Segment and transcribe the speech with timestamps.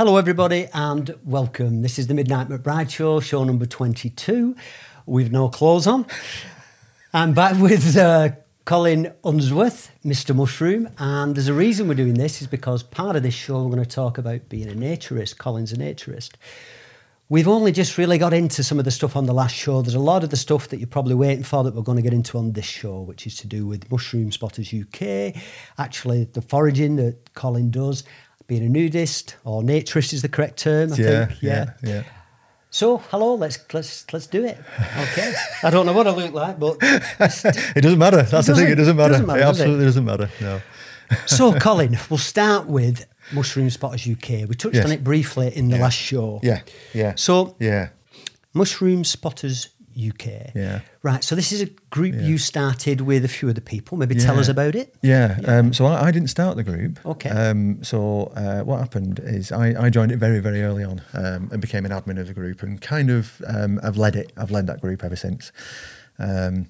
[0.00, 1.82] Hello, everybody, and welcome.
[1.82, 4.56] This is the Midnight McBride Show, show number 22.
[5.04, 6.06] We've no clothes on.
[7.12, 8.30] I'm back with uh,
[8.64, 10.34] Colin Unsworth, Mr.
[10.34, 13.72] Mushroom, and there's a reason we're doing this is because part of this show we're
[13.72, 15.36] going to talk about being a naturist.
[15.36, 16.36] Colin's a naturist.
[17.28, 19.82] We've only just really got into some of the stuff on the last show.
[19.82, 22.02] There's a lot of the stuff that you're probably waiting for that we're going to
[22.02, 25.36] get into on this show, which is to do with Mushroom Spotters UK,
[25.76, 28.02] actually the foraging that Colin does,
[28.46, 31.42] being a nudist or naturist is the correct term, I yeah, think.
[31.42, 32.02] yeah, yeah.
[32.72, 34.56] So, hello, let's let's let's do it.
[34.78, 35.32] Okay.
[35.64, 38.22] I don't know what I look like, but It doesn't matter.
[38.22, 38.68] That's the thing.
[38.68, 39.12] It doesn't matter.
[39.14, 39.62] doesn't matter, it does it?
[39.62, 40.30] absolutely doesn't matter.
[40.40, 40.60] No.
[41.26, 44.48] so Colin, we'll start with Mushroom Spotters UK.
[44.48, 44.84] We touched Yes.
[44.84, 45.82] on it briefly in the Yeah.
[45.82, 46.38] last show.
[46.44, 46.60] Yeah,
[46.94, 47.14] yeah.
[47.16, 47.88] So yeah,
[48.54, 49.70] Mushroom Spotters
[50.08, 50.52] UK.
[50.54, 50.80] Yeah.
[51.02, 51.22] Right.
[51.22, 52.22] So this is a group Yeah.
[52.22, 53.98] you started with a few other people.
[53.98, 54.94] Maybe tell us about it.
[55.02, 55.38] yeah.
[55.46, 56.98] Um, so I, I didn't start the group.
[57.04, 57.30] Okay.
[57.30, 61.48] Um, so uh, what happened is I, I joined it very, very early on um,
[61.52, 64.32] and became an admin of the group and kind of um, I've led it.
[64.36, 65.52] I've led that group ever since.
[66.18, 66.68] Um,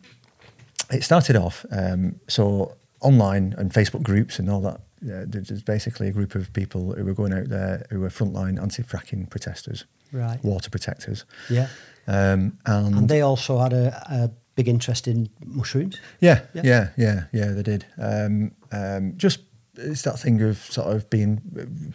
[0.91, 4.81] it started off um, so online and Facebook groups and all that.
[5.03, 8.61] Yeah, there's basically a group of people who were going out there who were frontline
[8.61, 10.43] anti-fracking protesters, Right.
[10.45, 11.25] water protectors.
[11.49, 11.69] Yeah.
[12.11, 15.97] Um, and, And they also had a, a big interest in mushrooms.
[16.21, 16.63] yeah, Yeah.
[16.65, 17.85] yeah, yeah, yeah, they did.
[17.99, 19.41] Um, um, just
[19.77, 21.41] it's that thing of sort of being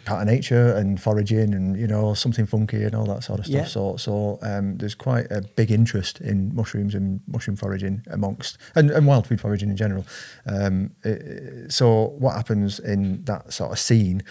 [0.04, 3.46] part of nature and foraging and you know something funky and all that sort of
[3.46, 3.54] stuff.
[3.60, 3.66] Yeah.
[3.66, 8.90] So, so um, there's quite a big interest in mushrooms and mushroom foraging amongst and,
[8.90, 10.04] and wild food foraging in general.
[10.46, 14.22] Um, it- so, what happens in that sort of scene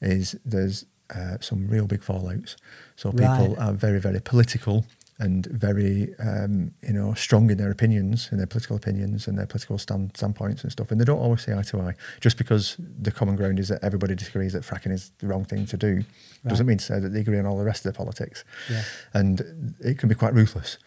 [0.00, 2.56] is there's uh, some real big fallouts.
[2.96, 3.58] So people Right.
[3.58, 4.84] are very, very political
[5.18, 9.46] and very, um, you know, strong in their opinions, in their political opinions and their
[9.46, 10.90] political stand, standpoints and stuff.
[10.90, 11.94] And they don't always see eye to eye.
[12.20, 15.66] Just because the common ground is that everybody disagrees that fracking is the wrong thing
[15.66, 16.04] to do,
[16.46, 18.42] doesn't mean to say that they agree on all the rest of the politics.
[18.70, 18.82] Yeah.
[19.14, 20.78] And it can be quite ruthless.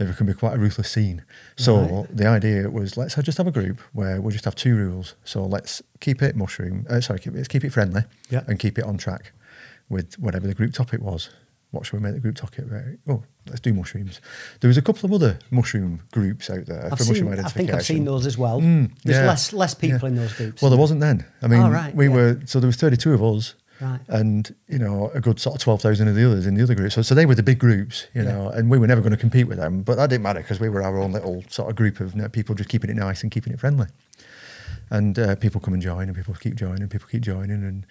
[0.00, 1.22] It can be quite a ruthless scene.
[1.56, 2.16] So Right.
[2.16, 5.14] the idea was let's just have a group where we'll just have two rules.
[5.24, 8.42] So let's keep it mushroom, uh, sorry, keep, let's keep it friendly Yeah.
[8.48, 9.30] and keep it on track
[9.88, 11.28] with whatever the group topic was.
[11.74, 12.64] What should we make the group topic?
[12.68, 12.98] Right?
[13.08, 14.20] Oh, let's do mushrooms.
[14.60, 17.32] There was a couple of other mushroom groups out there I've for mushroom seen, I
[17.32, 17.66] identification.
[17.66, 18.60] think I've seen those as well.
[18.60, 20.06] Mm, There's yeah, less less people yeah.
[20.06, 20.62] in those groups.
[20.62, 21.26] Well, there wasn't then.
[21.42, 22.14] I mean, Oh, right, we yeah.
[22.14, 24.00] were so there was 32 of us, Right.
[24.08, 26.94] and you know a good sort of 12,000 of the others in the other groups.
[26.94, 29.16] So, so they were the big groups, you know, and we were never going to
[29.18, 29.82] compete with them.
[29.82, 32.22] But that didn't matter because we were our own little sort of group of you
[32.22, 33.88] know, people just keeping it nice and keeping it friendly.
[34.90, 37.86] And uh, people come and join, and people keep joining, and people keep joining, and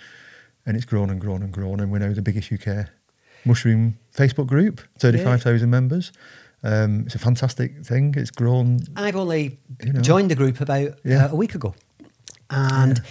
[0.66, 2.88] and it's grown and grown and grown, and we're now the biggest UK
[3.46, 6.12] mushroom Facebook group, 35,000 members.
[6.64, 8.14] Um, it's a fantastic thing.
[8.18, 8.80] It's grown.
[8.96, 10.02] I've only You know.
[10.02, 11.26] joined the group about Yeah.
[11.26, 11.74] uh, a week ago,
[12.50, 13.02] and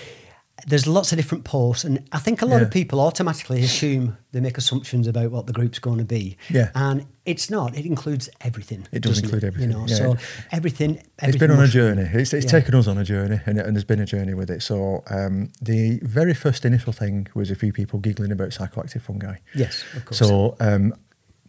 [0.67, 4.41] there's lots of different posts, and I think a lot of people automatically assume they
[4.41, 6.37] make assumptions about what the group's going to be.
[6.51, 6.71] Yeah.
[6.75, 7.77] and it's not.
[7.77, 8.87] It includes everything.
[8.91, 9.95] It does include everything, You know, yeah.
[9.97, 10.17] so
[10.51, 11.01] everything.
[11.23, 12.03] It's been on a journey.
[12.13, 12.51] It's, it's Yeah.
[12.61, 14.63] taken us on a journey, and, and there's been a journey with it.
[14.63, 19.37] So um, the very first initial thing was a few people giggling about psychoactive fungi.
[19.55, 20.19] Yes, of course.
[20.19, 20.95] So um,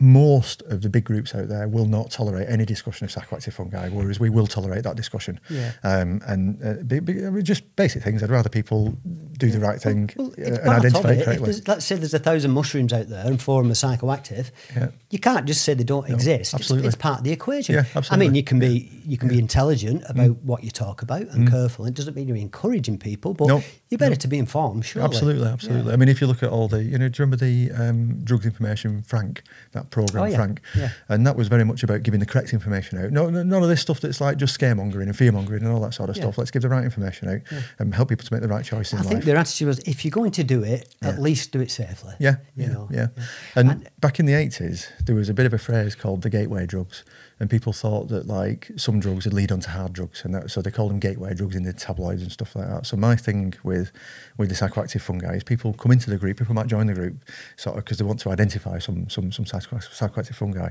[0.04, 3.88] most of the big groups out there will not tolerate any discussion of psychoactive fungi,
[3.88, 5.40] whereas we will tolerate that discussion.
[5.50, 5.72] Yeah.
[5.82, 8.22] Um, and uh, be, be, just basic things.
[8.22, 8.98] I'd rather people
[9.38, 11.14] do the right thing Well, uh, and identify it.
[11.14, 11.54] it If correctly.
[11.68, 14.52] let's say there's a thousand mushrooms out there and four of them are psychoactive.
[14.76, 14.90] Yeah.
[15.10, 16.54] You can't just say they don't No, exist.
[16.54, 16.88] It's- absolutely.
[16.88, 17.76] It's, part of the equation.
[17.76, 19.40] Yeah, I mean, you can be you can be Yeah.
[19.40, 19.44] Mm.
[19.44, 21.86] intelligent about what you talk about and careful.
[21.86, 24.16] It doesn't mean you're encouraging people, but No, you're better no.
[24.16, 24.84] to be informed.
[24.86, 25.06] Surely.
[25.06, 25.94] Absolutely, absolutely.
[25.94, 28.20] I mean, if you look at all the, you know, do you remember the um,
[28.24, 30.62] drugs information, Frank, that program, Oh, yeah, Frank?
[30.76, 30.90] yeah.
[31.08, 33.12] And that was very much about giving the correct information out.
[33.12, 35.94] No, no, none of this stuff that's like just scaremongering and fearmongering and all that
[35.94, 36.24] sort of Yeah.
[36.24, 36.38] stuff.
[36.38, 37.42] Let's give the right information out
[37.80, 39.10] and help people to make the right choice in I life.
[39.12, 42.14] think their attitude was, if you're going to do it, at least do it safely.
[42.20, 42.88] Yeah, you yeah, know.
[42.92, 43.08] yeah.
[43.56, 46.30] And, And- back in the eighties, there was a bit of a phrase called the
[46.30, 47.04] gateway drugs,
[47.40, 50.52] and people thought that like some drugs would lead on to hard drugs, and that,
[50.52, 52.86] so they called them gateway drugs in the tabloids and stuff like that.
[52.86, 53.92] So my thing with
[54.38, 57.16] with the psychoactive fungi is people come into the group, people might join the group,
[57.58, 60.70] sort of because they want to identify some some some psychoactive fungi.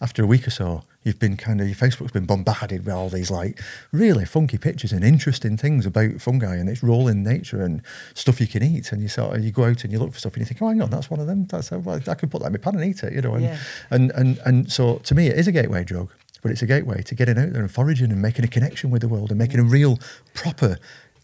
[0.00, 3.08] After a week or so, you've been kind of your Facebook's been bombarded with all
[3.08, 3.60] these like
[3.90, 7.82] really funky pictures and interesting things about fungi and its role in nature and
[8.14, 8.92] stuff you can eat.
[8.92, 10.62] And you sort of you go out and you look for stuff and you think,
[10.62, 11.46] oh, hang on, that's one of them.
[11.46, 13.34] That's well, I could put that in my pan and eat it, you know.
[13.34, 13.58] And, Yeah.
[13.90, 16.10] and and and so to me, it is a gateway drug,
[16.42, 19.02] but it's a gateway to getting out there and foraging and making a connection with
[19.02, 19.98] the world and making a real
[20.34, 20.78] proper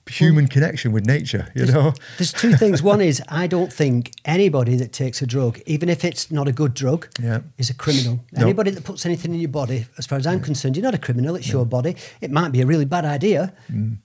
[0.08, 1.48] human connection with nature.
[1.54, 1.92] You know.
[2.18, 2.82] There's two things.
[2.82, 6.52] One is I don't think anybody that takes a drug, even if it's not a
[6.52, 7.40] good drug, Yeah.
[7.58, 8.20] is a criminal.
[8.32, 8.42] No.
[8.42, 10.98] Anybody that puts anything in your body, as far as I'm concerned, you're not a
[10.98, 11.36] criminal.
[11.36, 11.96] It's your body.
[12.20, 13.52] It might be a really bad idea,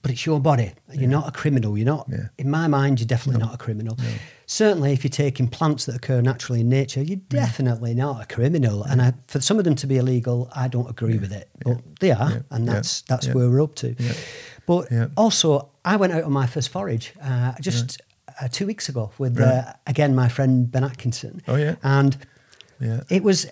[0.02, 0.72] but it's your body.
[0.92, 1.76] You're not a criminal.
[1.78, 2.08] You're not.
[2.10, 2.18] Mm.
[2.18, 2.28] Yeah.
[2.38, 3.96] In my mind, you're definitely not a criminal.
[4.46, 8.82] certainly if you're taking plants that occur naturally in nature, you're definitely not a criminal.
[8.84, 11.78] And I, for some of them to be illegal, I don't agree with it, but
[12.00, 12.38] they are, Yeah.
[12.50, 12.72] and Yeah.
[12.74, 13.32] that's that's Yeah.
[13.32, 13.94] where we're up to.
[13.98, 14.12] Yeah.
[14.66, 15.06] But Yeah.
[15.16, 18.00] also, I went out on my first forage uh, just
[18.40, 21.42] uh, two weeks ago with uh, again my friend Ben Atkinson.
[21.48, 21.76] Oh, yeah.
[21.82, 22.16] and
[22.80, 23.02] Yeah.
[23.10, 23.46] it was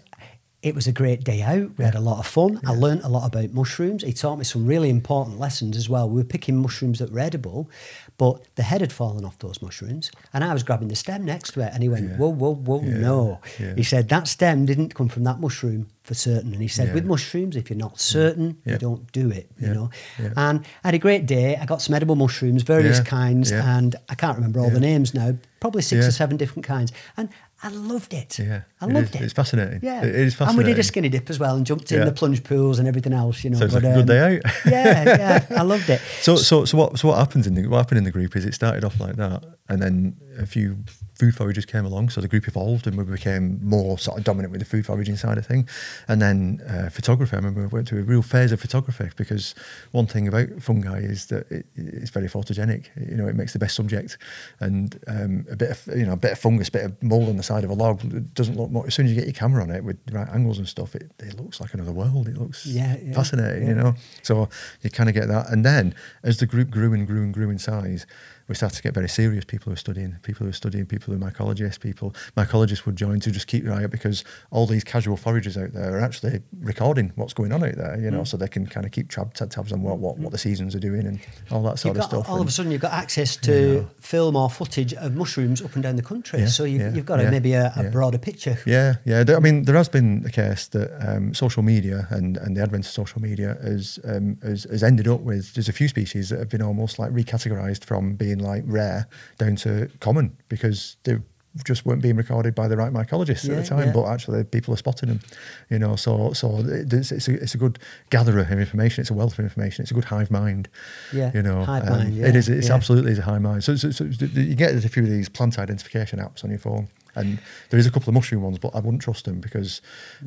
[0.62, 1.76] it was a great day out.
[1.76, 2.61] We had a lot of fun.
[2.64, 4.05] I learnt a lot about mushrooms.
[4.05, 6.08] He taught me some really important lessons as well.
[6.08, 7.69] We were picking mushrooms that were edible,
[8.18, 11.52] but the head had fallen off those mushrooms, and I was grabbing the stem next
[11.54, 11.70] to it.
[11.72, 12.16] And he went, Yeah.
[12.16, 12.98] "Whoa, whoa, whoa, Yeah.
[12.98, 13.74] no!" Yeah.
[13.74, 16.52] He said that stem didn't come from that mushroom for certain.
[16.52, 19.50] And he said, with mushrooms, if you're not certain, you don't do it.
[19.60, 19.90] You know.
[20.36, 21.56] And I had a great day.
[21.56, 25.36] I got some edible mushrooms, various kinds, and I can't remember all the names now.
[25.60, 27.28] Probably six or seven different kinds, and
[27.64, 28.38] I loved it.
[28.38, 29.24] Yeah, I it loved is- it.
[29.24, 29.80] it's fascinating.
[29.82, 30.58] Yeah, It is fascinating.
[30.60, 32.04] And we did a skinny dip as well, and jumped in Yeah.
[32.06, 33.44] the plunge pools and everything else.
[33.44, 34.52] You know, Sounds but, like a good um, day out.
[34.66, 36.00] yeah, yeah, I loved it.
[36.22, 36.98] So, so, so what?
[36.98, 39.16] So what happens in the what happened in the group is it started off like
[39.16, 40.78] that, and then a few
[41.18, 42.08] food foragers came along.
[42.08, 45.16] So the group evolved, and we became more sort of dominant with the food foraging
[45.16, 45.68] side of thing.
[46.08, 47.34] And then uh, photography.
[47.34, 49.54] I remember we went through a real phase of photography because
[49.92, 52.86] one thing about fungi is that it, it's very photogenic.
[52.96, 54.16] You know, it makes the best subject,
[54.58, 57.36] and um, a bit of you know a bit of fungus, bit of mold on
[57.36, 58.70] the side of a log it doesn't look.
[58.70, 60.66] More, as soon as you get your camera on it with the right angles and
[60.66, 62.28] stuff, it, it looks like another world.
[62.28, 63.69] It looks Yeah, yeah, fascinating.
[63.69, 64.49] You know, so
[64.81, 65.50] you kind of get that.
[65.50, 68.06] And then as the group grew and grew and grew in size,
[68.48, 69.44] we started to get very serious.
[69.44, 72.96] People who were studying, people who were studying, people who were mycologists, people, mycologists would
[72.96, 76.00] join to just keep their eye out because all these casual foragers out there are
[76.00, 78.12] actually recording what's going on out there, you Mm.
[78.12, 80.38] know, so they can kind of keep tab, tab, tabs on what, what, what the
[80.38, 82.28] seasons are doing and all that sort of got, stuff.
[82.28, 85.82] all of a sudden, you've got access to film or footage of mushrooms up and
[85.82, 86.40] down the country.
[86.40, 87.90] Yeah, so you, yeah, you've got a, maybe a, a yeah.
[87.90, 88.58] broader picture.
[88.66, 89.24] Yeah, yeah.
[89.36, 92.84] I mean, there has been a case that um, social media and, and the advent
[92.86, 96.38] of social media has, um, has has ended up with there's a few species that
[96.38, 99.06] have been almost like recategorized from being like rare
[99.38, 101.19] down to common because they
[101.67, 103.93] just weren't being recorded by the right mycologists Yeah, at the time, yeah.
[103.93, 105.20] but actually people are spotting them.
[105.69, 107.79] You know, so so it's, it's, a, it's a good
[108.11, 109.02] gatherer of information.
[109.02, 109.82] It's a wealth of information.
[109.82, 110.69] It's a good hive mind.
[111.12, 112.49] Yeah, you know, hive um, mind, yeah, is.
[112.49, 113.64] It's absolutely is a high mind.
[113.64, 116.88] So, so, so you get a few of these plant identification apps on your phone,
[117.14, 117.38] and
[117.70, 119.80] there is a couple of mushroom ones, but I wouldn't trust them because,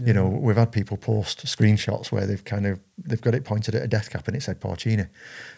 [0.03, 3.75] you know, we've had people post screenshots where they've kind of they've got it pointed
[3.75, 5.07] at a death cap and it said porcini.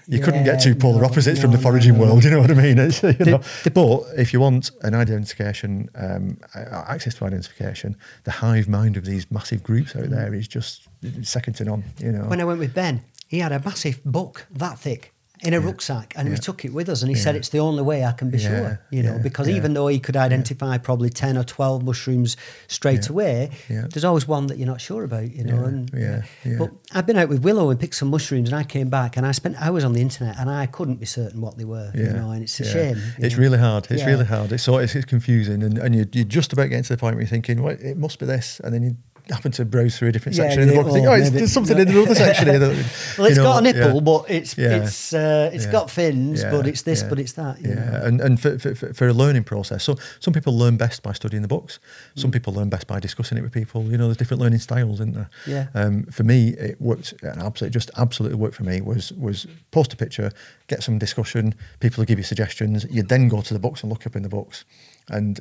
[0.08, 2.02] You couldn't get two polar no, opposites from the foraging no.
[2.02, 2.24] world.
[2.24, 2.78] You know what I mean?
[2.88, 3.42] It's, you know.
[3.64, 9.06] the- but if you want an identification, um, access to identification, the hive mind of
[9.06, 10.88] these massive groups out there is just
[11.22, 11.84] second to none.
[12.00, 12.26] You know.
[12.26, 15.14] When I went with Ben, he had a massive book that thick
[15.44, 17.84] in a rucksack and we took it with us and he said it's the only
[17.84, 20.18] way I can be Yeah, sure, you know, yeah, because yeah, even though he could
[20.18, 22.38] identify probably 10 or 12 mushrooms
[22.68, 23.86] straight Yeah, away, yeah.
[23.92, 25.62] there's always one that you're not sure about, you know.
[25.62, 26.56] Yeah, and, yeah, yeah.
[26.58, 29.26] But I've been out with Willow and picked some mushrooms and I came back and
[29.26, 32.10] I spent hours on the internet and I couldn't be certain what they were, you
[32.10, 32.72] know, and it's a yeah.
[32.72, 32.98] shame.
[33.20, 33.42] It's know.
[33.42, 33.88] really hard.
[33.92, 34.08] It's Yeah.
[34.10, 34.52] really hard.
[34.52, 37.16] It's so it's, it's confusing, and, and you, you're just about getting to the point
[37.16, 38.98] where you're thinking, well, it must be this, and then you
[39.30, 41.30] happen to browse through a different Yeah, section in the book and think, oh, it's,
[41.30, 42.60] there's something in the other section here.
[42.60, 42.68] That,
[43.18, 44.00] Well, it's know, got a nipple, yeah.
[44.00, 44.84] but it's Yeah.
[44.84, 47.60] it's uh, it's got fins, but it's this, but it's that.
[47.62, 48.02] Yeah, know.
[48.04, 51.42] and and for, for, for a learning process, so some people learn best by studying
[51.42, 51.80] the books.
[52.16, 52.22] Mm.
[52.22, 53.84] Some people learn best by discussing it with people.
[53.84, 55.30] You know, there's different learning styles, isn't there?
[55.46, 55.68] Yeah.
[55.74, 57.14] Um, for me, it worked.
[57.22, 58.82] And absolutely, just absolutely worked for me.
[58.82, 60.32] Was was post a picture,
[60.68, 61.56] get some discussion.
[61.80, 62.86] People will give you suggestions.
[62.90, 64.66] You then go to the books and look up in the books.
[65.10, 65.40] And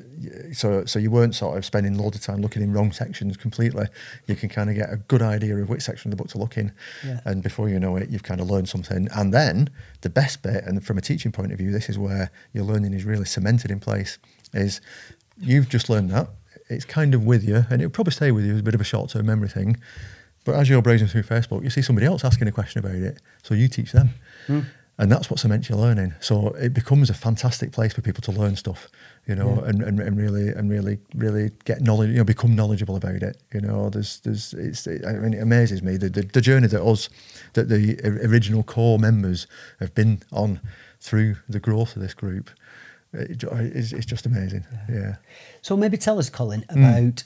[0.53, 3.87] so, so you weren't sort of spending loads of time looking in wrong sections completely.
[4.27, 6.39] You can kind of get a good idea of which section of the book to
[6.39, 6.73] look in,
[7.05, 7.21] Yeah.
[7.25, 9.09] and before you know it, you've kind of learned something.
[9.13, 9.71] And then
[10.03, 12.95] the best bit, and from a teaching point of view, this is where your learning
[12.95, 14.19] is really cemented in place.
[14.55, 14.81] Is
[15.37, 16.29] you've just learned that
[16.69, 18.81] it's kind of with you, and it'll probably stay with you as a bit of
[18.81, 19.77] a short-term memory thing.
[20.45, 23.21] But as you're browsing through Facebook, you see somebody else asking a question about it,
[23.43, 24.11] so you teach them.
[24.47, 24.61] Hmm.
[24.99, 26.15] And that's what cements your learning.
[26.21, 28.89] So it becomes a fantastic place for people to learn stuff,
[29.26, 29.68] you know, Yeah.
[29.71, 33.37] and, and, and really and really really get knowledge, you know, become knowledgeable about it.
[33.52, 36.83] You know, there's there's it's I mean it amazes me the, the, the journey that
[36.83, 37.09] us
[37.54, 39.47] that the original core members
[39.80, 40.61] have been on
[41.00, 42.50] through the growth of this group.
[43.12, 44.64] It, it's, it's just amazing.
[44.88, 45.16] Yeah.
[45.62, 46.85] So maybe tell us, Colin, Hmm.
[46.85, 47.25] about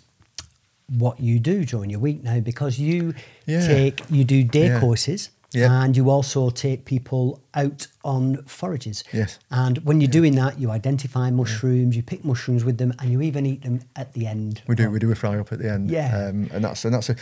[0.89, 3.15] what you do during your week now, because you
[3.47, 3.67] Yeah.
[3.67, 4.81] take you do day Yeah.
[4.81, 5.31] courses.
[5.53, 5.83] Yeah.
[5.83, 9.03] And you also take people out on forages.
[9.13, 9.41] Yes.
[9.51, 13.21] And when you're doing that, you identify mushrooms, you pick mushrooms with them, and you
[13.21, 14.63] even eat them at the end.
[14.69, 14.87] We do.
[14.87, 15.91] of- We do a fry up at the end.
[15.91, 16.29] Yeah.
[16.29, 17.17] Um, and that's and that's a,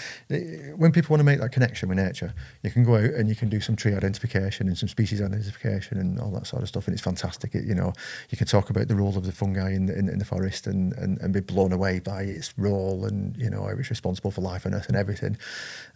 [0.76, 3.34] when people want to make that connection with nature, you can go out and you
[3.34, 6.86] can do some tree identification and some species identification and all that sort of stuff,
[6.86, 7.54] and it's fantastic.
[7.54, 7.94] It, you know,
[8.28, 10.66] you can talk about the role of the fungi in the, in, in the forest
[10.66, 14.30] and, and and be blown away by its role and you know how it's responsible
[14.30, 15.38] for life on Earth and everything.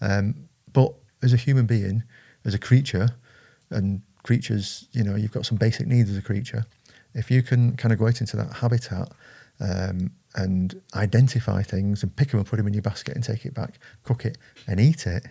[0.01, 2.03] Um, but as a human being,
[2.45, 3.09] as a creature,
[3.71, 6.65] and creatures, you know, you've got some basic needs as a creature.
[7.15, 9.11] if you can kind of go out into that habitat
[9.61, 13.45] um, and identify things and pick them and put them in your basket and take
[13.45, 15.27] it back, cook it and eat it,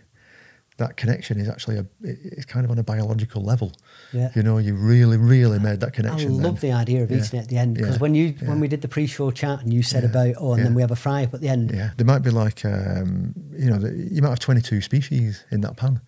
[0.78, 3.72] that connection is actually a it's kind of on a biological level.
[4.14, 4.30] Yeah.
[4.36, 6.30] You know, you really, really made that connection.
[6.32, 6.72] I love then.
[6.72, 7.18] the idea of Yeah.
[7.18, 8.00] eating it at the end because Yeah.
[8.02, 8.50] when you Yeah.
[8.50, 10.92] when we did the pre-show chat and you said about oh and then we have
[10.92, 11.72] a fry up at the end.
[11.72, 15.44] Yeah, there might be like um, you know the, you might have twenty two species
[15.52, 16.00] in that pan.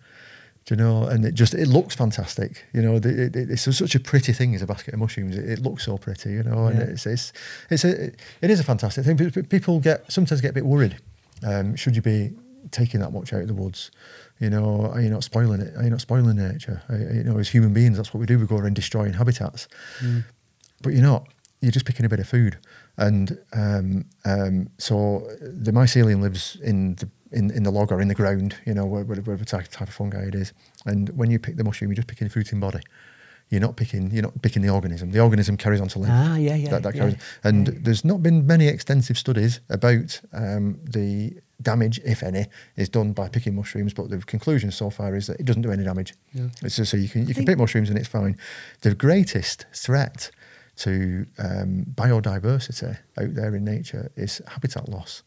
[0.66, 1.04] Do you know?
[1.04, 2.64] And it just it looks fantastic.
[2.72, 5.36] You know, the, it, it's such a pretty thing as a basket of mushrooms.
[5.36, 6.30] It, it looks so pretty.
[6.32, 6.84] You know, and Yeah.
[6.86, 7.32] it's it's
[7.70, 8.06] it's a
[8.40, 9.16] it is a fantastic thing.
[9.18, 10.96] Pe- People get sometimes get a bit worried.
[11.42, 12.32] Um, should you be
[12.70, 13.90] taking that much out of the woods?
[14.40, 15.76] You know, are you not spoiling it?
[15.76, 16.82] Are you not spoiling nature?
[16.88, 18.38] Are- you know, as human beings, that's what we do.
[18.38, 19.68] We go around destroying habitats
[20.80, 21.28] but you're not.
[21.60, 22.58] You're just picking a bit of food,
[22.96, 28.08] and um, um, so the mycelium lives in the in, in the log or in
[28.08, 28.56] the ground.
[28.64, 30.52] You know, whatever type, type of fungi it is.
[30.86, 32.80] And when you pick the mushroom, you're just picking the fruiting body.
[33.50, 34.10] You're not picking.
[34.10, 35.10] You're not picking the organism.
[35.10, 36.10] The organism carries on to live.
[36.12, 37.74] Ah, yeah, yeah, That, that yeah, and yeah.
[37.82, 42.46] there's not been many extensive studies about um, the damage, if any,
[42.76, 43.92] is done by picking mushrooms.
[43.92, 46.14] But the conclusion so far is that it doesn't do any damage.
[46.32, 46.48] Yeah.
[46.62, 48.38] It's just so you can you can pick mushrooms and it's fine.
[48.80, 50.30] The greatest threat
[50.76, 55.22] to um, biodiversity out there in nature is habitat loss,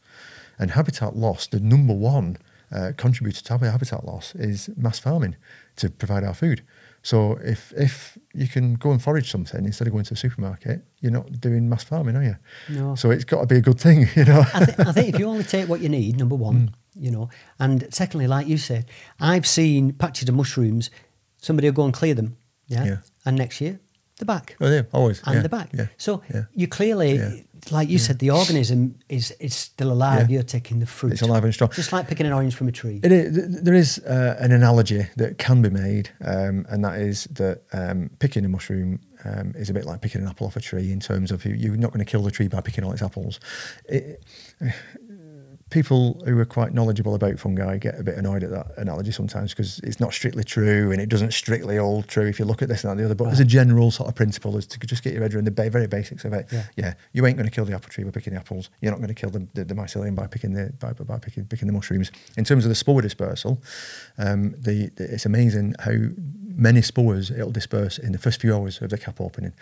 [0.58, 1.46] and habitat loss.
[1.46, 2.36] The number one
[2.72, 5.36] uh, contributor to habitat loss is mass farming
[5.76, 6.62] to provide our food.
[7.02, 10.82] So if if you can go and forage something instead of going to the supermarket,
[11.00, 12.36] you're not doing mass farming, are you?
[12.68, 12.94] No.
[12.96, 14.44] So it's got to be a good thing, you know.
[14.54, 16.72] I, th- I think if you only take what you need, number one, Mm.
[17.04, 18.86] you know, and secondly, like you said,
[19.20, 20.90] I've seen patches of mushrooms.
[21.40, 22.36] Somebody will go and clear them,
[22.66, 22.96] yeah, Yeah.
[23.24, 23.78] and next year
[24.18, 25.22] they're back oh, yeah, always.
[25.24, 25.70] and yeah, they're back.
[25.72, 25.86] Yeah.
[25.96, 26.44] So yeah.
[26.54, 30.30] you clearly, like you said, the organism is is still alive.
[30.30, 31.12] You're taking the fruit.
[31.12, 31.70] It's alive and strong.
[31.70, 33.00] Just like picking an orange from a tree.
[33.02, 37.24] It is, there is uh, an analogy that can be made, um, and that is
[37.32, 40.60] that um, picking a mushroom um, is a bit like picking an apple off a
[40.60, 42.92] tree in terms of you, you're not going to kill the tree by picking all
[42.92, 43.40] its apples.
[43.84, 44.24] It,
[45.70, 49.52] people who are quite knowledgeable about fungi get a bit annoyed at that analogy sometimes
[49.52, 52.68] because it's not strictly true and it doesn't strictly hold true if you look at
[52.68, 53.14] this and that and the other.
[53.14, 55.70] But as a general sort of principle, is to just get your head around the
[55.70, 56.46] very basics of it.
[56.76, 56.94] Yeah.
[57.12, 58.70] you ain't going to kill the apple tree by picking the apples.
[58.80, 61.18] You're not going to kill the, the, the mycelium by picking the by, by by
[61.18, 62.10] picking picking the mushrooms.
[62.36, 63.62] In terms of the spore dispersal,
[64.16, 65.96] um, the, the it's amazing how
[66.58, 69.52] many spores it'll disperse in the first few hours of the cap opening.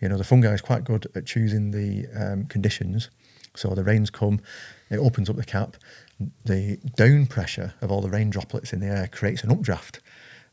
[0.00, 3.10] You know, the fungi is quite good at choosing the um, conditions.
[3.54, 4.40] So the rains come,
[4.90, 5.76] it opens up the cap.
[6.44, 10.00] The down pressure of all the rain droplets in the air creates an updraft,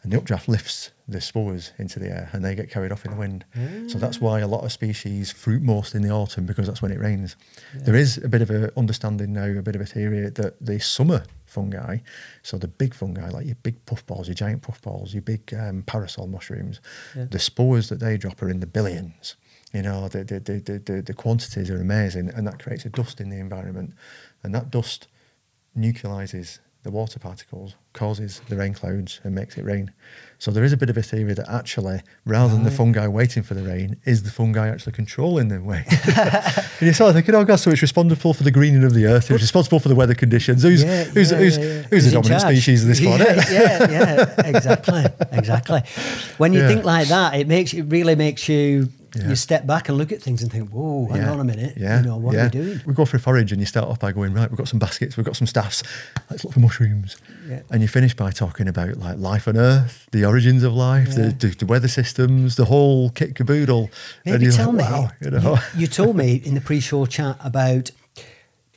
[0.02, 3.12] and the updraft lifts the spores into the air, and they get carried off in
[3.12, 3.46] the wind.
[3.90, 6.92] So that's why a lot of species fruit most in the autumn because that's when
[6.92, 7.36] it rains.
[7.74, 10.80] There is a bit of a understanding now, a bit of a theory that the
[10.80, 12.00] summer fungi,
[12.42, 16.28] so the big fungi like your big puffballs, your giant puffballs, your big um, parasol
[16.28, 16.82] mushrooms,
[17.16, 17.25] Yeah.
[17.30, 19.36] the spores that they drop are in the billions.
[19.74, 23.20] You know, the, the, the, the, the, quantities are amazing, and that creates a dust
[23.20, 23.94] in the environment.
[24.44, 25.08] And that dust
[25.75, 29.92] nucleizes the water particles, causes the rain clouds, and makes it rain.
[30.38, 33.42] So there is a bit of a theory that actually, rather than the fungi waiting
[33.42, 35.86] for the rain, is the fungi actually controlling the rain.
[36.06, 39.06] and you sort of thinking, oh God, so it's responsible for the greening of the
[39.06, 40.63] earth, it's responsible for the weather conditions.
[40.63, 42.53] Who's, Yeah, who's, yeah, who's, yeah, who's, the dominant charge?
[42.53, 43.38] species of this planet?
[43.50, 45.82] yeah, yeah, exactly, exactly.
[46.38, 49.29] When you think like that, it makes it really makes you Yeah.
[49.29, 52.00] you step back and look at things and think, "Whoa, hang on a minute, Yeah.
[52.00, 52.41] you know what yeah.
[52.41, 54.50] are we doing?" We go for a forage and you start off by going, right,
[54.50, 55.84] we've got some baskets, we've got some staffs,
[56.32, 57.15] let's look for mushrooms.
[57.48, 57.60] Yeah.
[57.70, 61.27] And you finish by talking about like life on Earth, the origins of life, Yeah.
[61.38, 63.91] the, the, the weather systems, the whole kit caboodle.
[64.25, 64.84] Maybe tell like, me.
[64.91, 65.60] wow, you know.
[65.75, 67.91] you, you told me in the pre-show chat about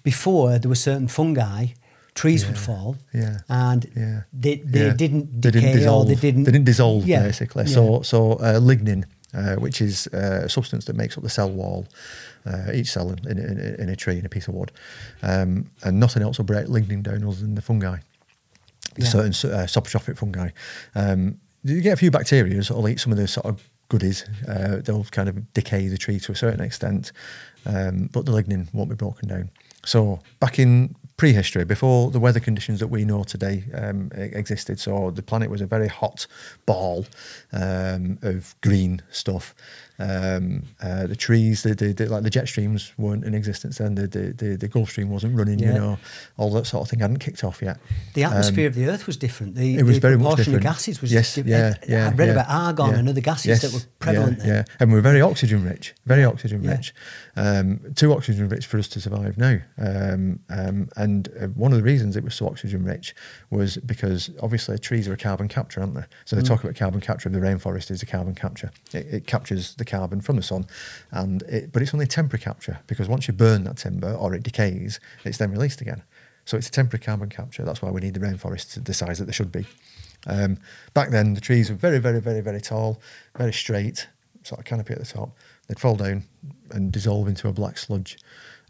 [0.03, 1.69] before there were certain fungi,
[2.15, 4.93] trees would fall, yeah, and yeah, they, they yeah.
[4.95, 6.07] didn't They didn't dissolve.
[6.07, 7.65] or they didn't They didn't dissolve Yeah, basically.
[7.65, 7.75] yeah.
[7.75, 9.05] So so uh, lignin,
[9.35, 11.87] uh, which is uh, a substance that makes up the cell wall,
[12.47, 14.73] uh, each cell in, in, in, a tree in a piece of wood,
[15.23, 17.99] um, and nothing else will break lignin down other than the fungi.
[18.97, 19.07] Yeah.
[19.07, 20.51] Certain uh, saprotrophic fungi.
[20.95, 24.25] Um, you get a few bacteria that'll eat some of the sort of goodies.
[24.49, 27.13] Uh, they'll kind of decay the tree to a certain extent,
[27.67, 29.51] um, but the lignin won't be broken down.
[29.85, 35.11] So back in prehistory, before the weather conditions that we know today um, existed, so
[35.11, 36.27] the planet was a very hot
[36.67, 37.07] ball
[37.53, 39.55] um, of green stuff.
[39.99, 43.95] Um, uh, the trees, the, the, the, like the jet streams weren't in existence then.
[43.95, 45.59] The, the, the, the Gulf Stream wasn't running.
[45.59, 45.69] Yeah.
[45.73, 45.99] You know,
[46.37, 47.79] all that sort of thing hadn't kicked off yet.
[48.15, 49.55] The atmosphere Um, of the Earth was different.
[49.55, 50.67] The, it was the very much proportion different.
[50.67, 51.79] of gases was yes, different.
[51.89, 52.09] yeah, yeah.
[52.09, 52.99] I read yeah, about argon yeah.
[52.99, 54.55] and other gases that were prevalent yeah, then.
[54.69, 56.95] Yeah, and we're very oxygen rich, very oxygen rich.
[57.37, 59.59] Um, too oxygen rich for us to survive now.
[59.79, 63.15] Um, um, and uh, one of the reasons it was so oxygen rich
[63.51, 66.05] was because obviously trees are a carbon capture, aren't they?
[66.25, 66.49] So they Mm.
[66.49, 68.71] talk about carbon capture of the rainforest is a carbon capture.
[68.93, 70.67] It, it captures the carbon from the sun,
[71.11, 74.43] and it, but it's only temporary capture because once you burn that timber or it
[74.43, 76.03] decays, it's then released again.
[76.45, 77.65] So it's a temporary carbon capture.
[77.65, 79.67] That's why we need the rainforests to the size that they should be.
[80.27, 80.59] Um,
[80.95, 83.01] back then, the trees were very, very, very, very tall,
[83.37, 84.09] very straight,
[84.43, 85.37] sort of canopy at the top.
[85.67, 86.25] They'd fall down
[86.71, 88.19] and dissolve into a black sludge.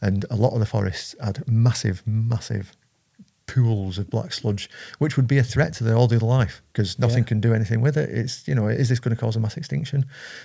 [0.01, 2.73] And a lot of the forests had massive, massive
[3.47, 6.99] pools of black sludge, which would be a threat to their all other life because
[6.99, 7.25] nothing Yeah.
[7.29, 8.11] can do anything with it.
[8.11, 10.05] It's you know, is this going to cause a mass extinction?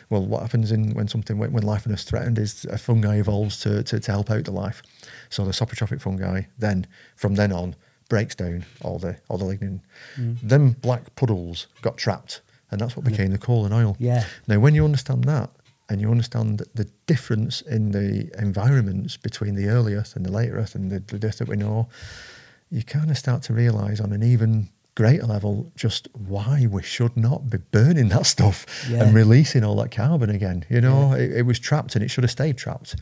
[0.10, 3.60] Well, what happens in when something when, when life is threatened is a fungi evolves
[3.62, 4.82] to, to to help out the life.
[5.30, 7.76] So the saprotrophic fungi then from then on
[8.10, 9.80] breaks down all the all the lignin.
[10.18, 10.38] Mm.
[10.42, 13.96] Them black puddles got trapped, and that's what became the coal and oil.
[14.00, 14.26] Yeah.
[14.48, 15.50] Now, when you understand that,
[15.90, 20.56] and you understand the difference in the environments between the early Earth and the later
[20.58, 21.90] Earth and the, the Earth that we know,
[22.72, 27.16] you kind of start to realise on an even greater level just why we should
[27.16, 29.04] not be burning that stuff Yeah.
[29.04, 30.66] and releasing all that carbon again.
[30.70, 32.96] You know, it, it was trapped and it should have stayed trapped.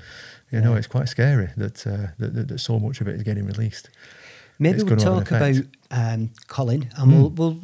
[0.51, 3.23] You know, it's quite scary that, uh, that, that that so much of it is
[3.23, 3.89] getting released.
[4.57, 5.55] Maybe It's we'll talk about
[5.91, 7.59] um, Colin, and we'll we'll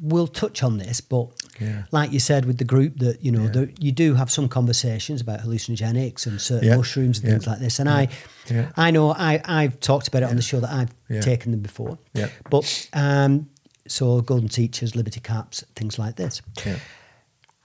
[0.00, 1.00] we'll touch on this.
[1.00, 1.28] But
[1.60, 1.82] Yeah.
[1.90, 3.50] like you said with the group, that you know, Yeah.
[3.50, 6.76] there, you do have some conversations about hallucinogenics and certain Yeah.
[6.76, 7.78] mushrooms and things like this.
[7.78, 8.08] And I,
[8.48, 8.70] Yeah.
[8.76, 11.98] I know I I've talked about it on the show that I've taken them before.
[12.14, 12.28] Yeah.
[12.50, 13.48] But um,
[13.86, 16.42] so golden teachers, liberty caps, things like this.
[16.66, 16.76] Yeah.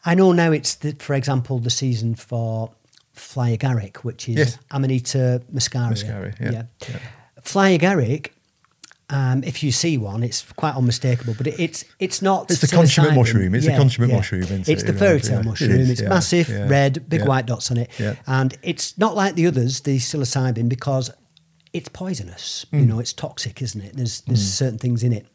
[0.08, 2.72] I know now it's, the, for example, the season for
[3.14, 4.58] fly agaric, which is Yes.
[4.72, 5.92] Amanita muscaria.
[5.94, 7.00] Muscaria, yeah, yeah.
[7.42, 8.28] Fly agaric,
[9.10, 12.50] um, if you see one, it's quite unmistakable, but it, it's it's not.
[12.50, 13.54] It's the consummate mushroom.
[13.54, 14.88] It's the consummate mushroom, isn't It's it?
[14.88, 15.72] the fairy tale yeah, mushroom.
[15.72, 17.28] is, it's yeah, massive, yeah, red, big yeah.
[17.28, 18.16] white dots on it, Yeah.
[18.26, 21.12] and it's not like the others, the psilocybin, because
[21.72, 22.66] it's poisonous.
[22.72, 22.80] Hmm.
[22.80, 23.96] You know, it's toxic, isn't it?
[23.96, 25.28] There's there's certain things in it,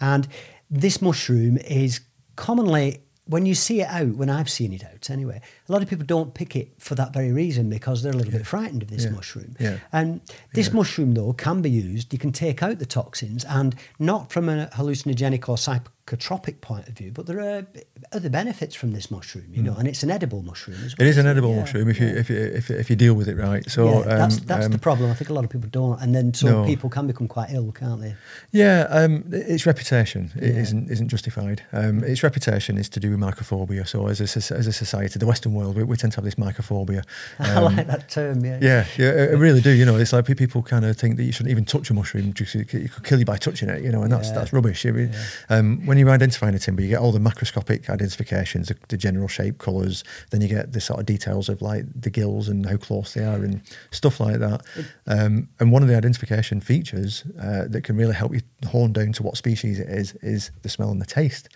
[0.00, 0.26] and
[0.70, 2.00] this mushroom is
[2.36, 4.14] commonly when you see it out.
[4.16, 7.12] When I've seen it out, anyway, a lot of people don't pick it for that
[7.12, 9.10] very reason because they're a little bit frightened of this Yeah.
[9.10, 9.54] mushroom.
[9.60, 9.76] Yeah.
[9.92, 10.20] And
[10.52, 10.74] this Yeah.
[10.74, 12.12] mushroom, though, can be used.
[12.12, 16.94] You can take out the toxins, and not from a hallucinogenic or psychotropic point of
[16.96, 17.66] view, but there are
[18.12, 21.06] other benefits from this mushroom, you know, and it's an edible mushroom as well.
[21.06, 22.12] It is an edible yeah, mushroom if you yeah.
[22.14, 23.68] if you if, you- if you deal with it right.
[23.70, 25.10] So yeah, that's um, that's the um, problem.
[25.10, 26.64] I think a lot of people don't, and then so No.
[26.66, 28.14] people can become quite ill, can't they?
[28.50, 30.60] Yeah, um, its reputation it Yeah.
[30.62, 31.62] isn't isn't justified.
[31.72, 33.86] Um, its reputation is to do with mycophobia.
[33.86, 36.36] So as a as a society, the Western world, we, we tend to have this
[36.36, 37.04] mycophobia.
[37.38, 38.44] I Um, like that term.
[38.44, 38.58] Yeah.
[38.62, 39.70] Yeah, yeah, I I really do.
[39.70, 42.30] You know, it's like people kind of think that you shouldn't even touch a mushroom
[42.30, 43.82] because it could kill you by touching it.
[43.82, 44.34] You know, and that's Yeah.
[44.36, 44.86] that's rubbish.
[44.86, 45.12] I mean,
[45.50, 49.28] um, when you're identifying a timber, you get all the macroscopic identifications, the, the general
[49.28, 50.02] shape, colours.
[50.30, 53.24] Then you get the sort of details of like the gills and how close they
[53.24, 54.62] are and stuff like that.
[55.06, 59.12] Um, and one of the identification features uh, that can really help you hone down
[59.12, 61.48] to what species it is is the smell and the taste.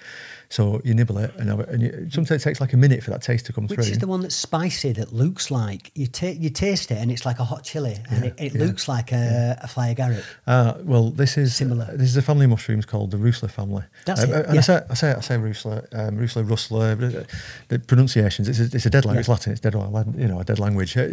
[0.55, 3.03] So you nibble it, and, have it, and you, sometimes it takes like a minute
[3.03, 3.85] for that taste to come Which through.
[3.87, 7.11] Which is the one that's spicy that looks like you ta- you taste it and
[7.11, 8.65] it's like a hot chili and it, it yeah.
[8.65, 10.23] looks like a, a fly agaric.
[10.47, 11.89] Uh, well, this is Similar.
[11.97, 13.83] This is a family of mushrooms called the Rusla family.
[14.07, 14.61] That's Um, it, And yeah.
[14.61, 16.93] I say I say I say Rusla, um, Rusla, Rustler.
[17.05, 17.25] uh,
[17.71, 18.49] The pronunciations.
[18.49, 19.27] It's a, it's a dead language.
[19.29, 19.35] Yeah.
[19.35, 19.53] It's Latin.
[19.55, 19.75] It's dead.
[19.75, 20.97] You know, a dead language.
[20.97, 21.09] Uh,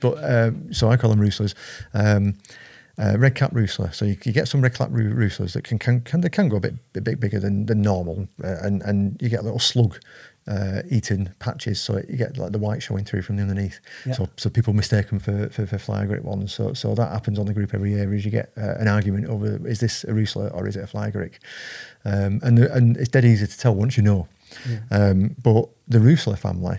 [0.00, 1.54] But um, so I call them Ruslers.
[1.94, 2.24] Um,
[3.00, 3.92] uh, red cap Rusla.
[3.94, 6.56] So you, you get some red cap Ruslas that can, can, can they can go
[6.56, 9.98] a bit a bit bigger than, than normal, uh, and and you get little slug.
[10.48, 13.78] Uh, eating patches, so you get like the white showing through from the underneath.
[14.06, 14.14] Yeah.
[14.14, 16.52] So so people mistake them for, for, for fly agaric ones.
[16.52, 18.12] So so that happens on the group every year.
[18.12, 20.86] Is you get uh, an argument over is this a Rusla or is it a
[20.86, 21.34] fly agaric,
[22.04, 24.26] um, and the, and it's dead easy to tell once you know.
[24.90, 26.78] Um, but the Rusla family,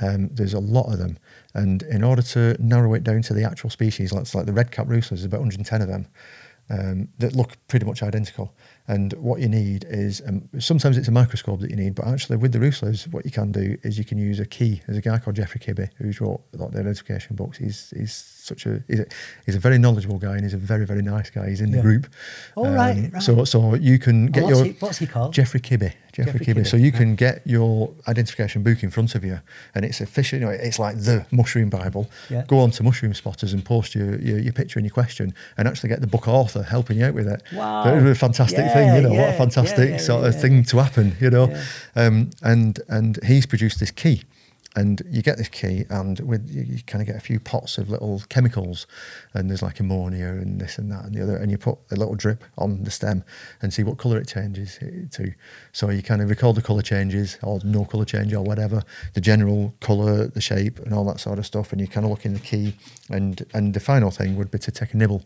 [0.00, 1.18] um, there's a lot of them,
[1.54, 4.70] and in order to narrow it down to the actual species, like like the red
[4.70, 6.06] cap Ruslas, there's about 110 of them.
[6.70, 8.54] Um, that look pretty much identical,
[8.86, 12.36] and what you need is um, sometimes it's a microscope that you need, but actually
[12.36, 14.82] with the Ruslas, what you can do is you can use a key.
[14.86, 17.56] There's a guy called Geoffrey Kibby who's wrote a lot of the identification books.
[17.56, 18.12] He's he's
[18.48, 19.06] such a he's a,
[19.46, 21.48] he's a very knowledgeable guy and he's a very very nice guy.
[21.48, 21.76] He's in Yeah.
[21.76, 22.06] the group.
[22.56, 23.22] Oh, right, right.
[23.22, 25.32] So so you can get what's your he- what's he called?
[25.34, 25.92] Geoffrey Kibby.
[26.12, 26.60] Geoffrey, Geoffrey Kibby.
[26.62, 26.94] Kibby, So you right.
[27.00, 29.38] can get your identification book in front of you,
[29.74, 30.38] and it's official.
[30.40, 32.10] You know, it's like the Mushroom Bible.
[32.28, 32.44] Yeah.
[32.48, 35.68] Go on to Mushroom Spotters and post your, your your picture and your question, and
[35.68, 37.40] actually get the book author helping you out with it.
[37.52, 37.84] Wow.
[37.88, 38.94] It was a fantastic Yeah, thing.
[38.96, 40.40] You know, what a fantastic yeah, yeah, sort of yeah.
[40.40, 41.16] thing to happen.
[41.20, 41.62] You know, Yeah.
[42.06, 44.22] um, and and he's produced this key.
[44.76, 47.78] And you get this key, and with you, you kind of get a few pots
[47.78, 48.86] of little chemicals,
[49.34, 51.96] and there's like ammonia and this and that and the other, and you put a
[51.96, 53.24] little drip on the stem
[53.60, 54.78] and see what colour it changes
[55.12, 55.32] to.
[55.72, 58.82] So you kind of record the colour changes or no colour change or whatever,
[59.14, 62.10] the general colour, the shape, and all that sort of stuff, and you kind of
[62.10, 62.76] look in the key,
[63.10, 65.24] and and the final thing would be to take a nibble.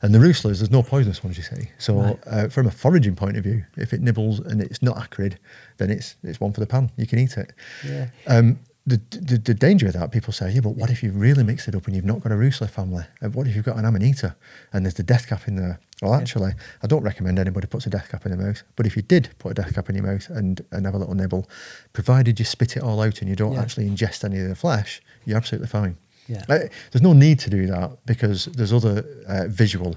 [0.00, 1.70] And the Rustlers, there's no poisonous ones, you see.
[1.78, 2.18] So, Right.
[2.24, 5.40] uh, from a foraging point of view, if it nibbles and it's not acrid,
[5.78, 6.92] then it's it's one for the pan.
[6.96, 7.52] You can eat it.
[7.84, 8.06] Yeah.
[8.28, 11.44] Um, the, the the danger of that, people say, yeah, but what if you really
[11.44, 13.04] mix it up and you've not got a Rusla family?
[13.20, 14.34] And what if you've got an Amanita
[14.72, 15.78] and there's the death cap in there?
[16.02, 18.62] Well, actually, I don't recommend anybody puts a death cap in their mouth.
[18.76, 20.98] But if you did put a death cap in your mouth and, and have a
[20.98, 21.48] little nibble,
[21.92, 23.62] provided you spit it all out and you don't Yeah.
[23.62, 25.96] actually ingest any of the flesh, you're absolutely fine.
[26.28, 26.44] Yeah.
[26.48, 26.58] Uh,
[26.92, 29.96] there's no need to do that because there's other uh, visual,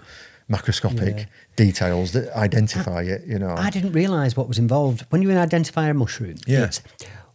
[0.49, 1.25] macroscopic Yeah.
[1.56, 3.25] details that identify it.
[3.27, 6.36] You know, I didn't realise what was involved when you identify a mushroom.
[6.47, 6.71] Yeah.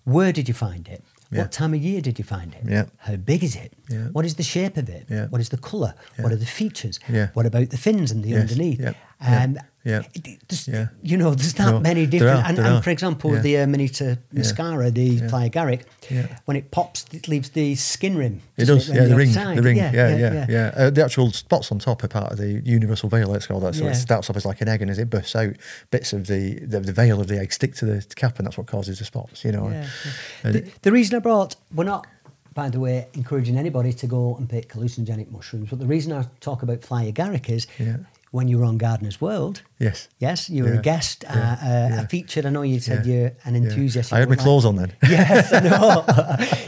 [0.05, 1.03] Where did you find it?
[1.31, 1.43] Yeah.
[1.43, 2.63] What time of year did you find it?
[2.69, 2.85] Yeah.
[2.99, 3.73] How big is it?
[3.91, 4.09] Yeah.
[4.13, 5.07] What is the shape of it?
[5.31, 5.95] What is the colour?
[6.21, 7.01] What are the features?
[7.35, 8.41] What about the fins and the Yes.
[8.43, 8.81] underneath?
[9.21, 9.31] Yeah.
[9.31, 9.45] Yeah.
[9.45, 10.03] Um, Yeah.
[10.15, 10.89] it- it- Yeah.
[11.05, 12.41] You know, there's not No, many different.
[12.45, 13.41] are, and, and for example, Yeah.
[13.43, 15.29] the Amanita muscaria, the Yeah.
[15.29, 16.27] Flyagaric, Yeah.
[16.45, 18.41] when it pops, it leaves the skin rim.
[18.57, 20.73] It does, around yeah, the ring, the ring, yeah, yeah, yeah.
[20.77, 23.77] Uh, the actual spots on top are part of the universal veil, let's call that.
[23.77, 23.91] So Yeah.
[23.93, 25.55] it starts off as like an egg, and as it bursts out,
[25.93, 28.59] bits of the, the the veil of the egg stick to the cap, and that's
[28.59, 29.45] what causes the spots.
[29.45, 29.69] You know.
[29.71, 30.11] Yeah, yeah.
[30.43, 32.09] And The, the reason I brought, we're not,
[32.55, 36.25] by the way, encouraging anybody to go and pick hallucinogenic mushrooms, but the reason I
[36.41, 37.99] talk about fly agaric is Yeah.
[38.33, 40.09] When you were on Gardener's World, yes.
[40.19, 42.01] yes, you were Yeah, a guest, yeah, uh, uh, yeah.
[42.03, 42.45] a featured.
[42.47, 44.13] I know you said you're an enthusiast.
[44.13, 44.93] I had my don't clothes like- on then.
[45.11, 46.05] Yes, I know.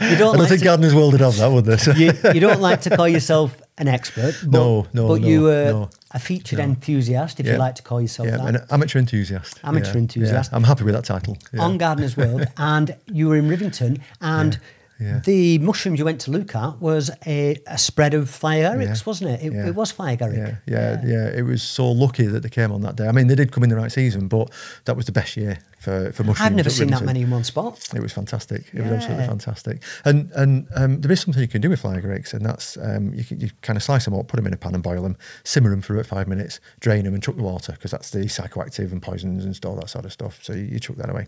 [0.09, 1.77] you don't don't like think to, Gardener's World would have that, would they?
[2.05, 5.41] You, you don't like to call yourself an expert, but, No, no, but no, you
[5.43, 6.65] were no, a featured no.
[6.65, 8.55] enthusiast, if you like to call yourself yeah, that.
[8.55, 9.59] an amateur enthusiast.
[9.63, 10.51] Amateur enthusiast.
[10.53, 11.37] I'm happy with that title.
[11.59, 14.59] On Gardener's World, and you were in Rivington, and
[14.99, 18.95] Yeah, the mushrooms you went to look at was a, a spread of Flyagarics, Yeah,
[19.05, 19.45] wasn't it?
[19.45, 19.67] It, yeah.
[19.67, 20.35] it was Flyagaric.
[20.35, 23.07] Yeah, yeah, yeah, It was so lucky that they came on that day.
[23.07, 24.51] I mean, they did come in the right season, but
[24.85, 26.45] that was the best year for, for mushrooms.
[26.45, 27.89] I've never seen that many in one spot.
[27.95, 28.69] It was fantastic.
[28.73, 29.83] It was absolutely fantastic.
[30.03, 33.13] And and um, there is something you can do with fly grapes, and that's um,
[33.13, 35.03] you, can, you kind of slice them up, put them in a pan and boil
[35.03, 38.09] them, simmer them for about five minutes, drain them and chuck the water because that's
[38.09, 40.39] the psychoactive and poisons and all that sort of stuff.
[40.43, 41.27] So you, you chuck that away.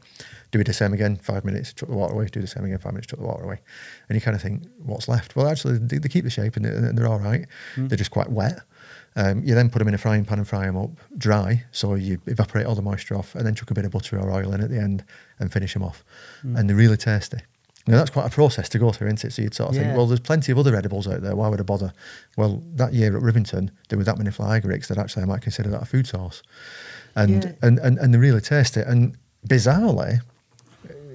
[0.51, 2.27] Do it the same again, five minutes, chuck the water away.
[2.31, 3.59] Do the same again, five minutes, chuck the water away.
[4.09, 5.35] And you kind of think, what's left?
[5.35, 7.45] Well, actually, they, they keep the shape and they're, they're all right.
[7.77, 8.59] They're just quite wet.
[9.15, 11.95] Um, you then put them in a frying pan and fry them up dry, so
[11.95, 14.53] you evaporate all the moisture off, and then chuck a bit of butter or oil
[14.53, 15.03] in at the end
[15.39, 16.03] and finish them off.
[16.43, 17.37] And they're really tasty.
[17.87, 19.33] Now that's quite a process to go through, isn't it?
[19.33, 19.83] So you'd sort of Yeah.
[19.83, 21.35] think, well, there's plenty of other edibles out there.
[21.35, 21.91] Why would I bother?
[22.37, 25.41] Well, that year at Rivington, there were that many fly agarics that actually I might
[25.41, 26.43] consider that a food source,
[27.15, 27.51] and Yeah.
[27.61, 28.81] and, and and they're really tasty.
[28.81, 30.21] And bizarrely,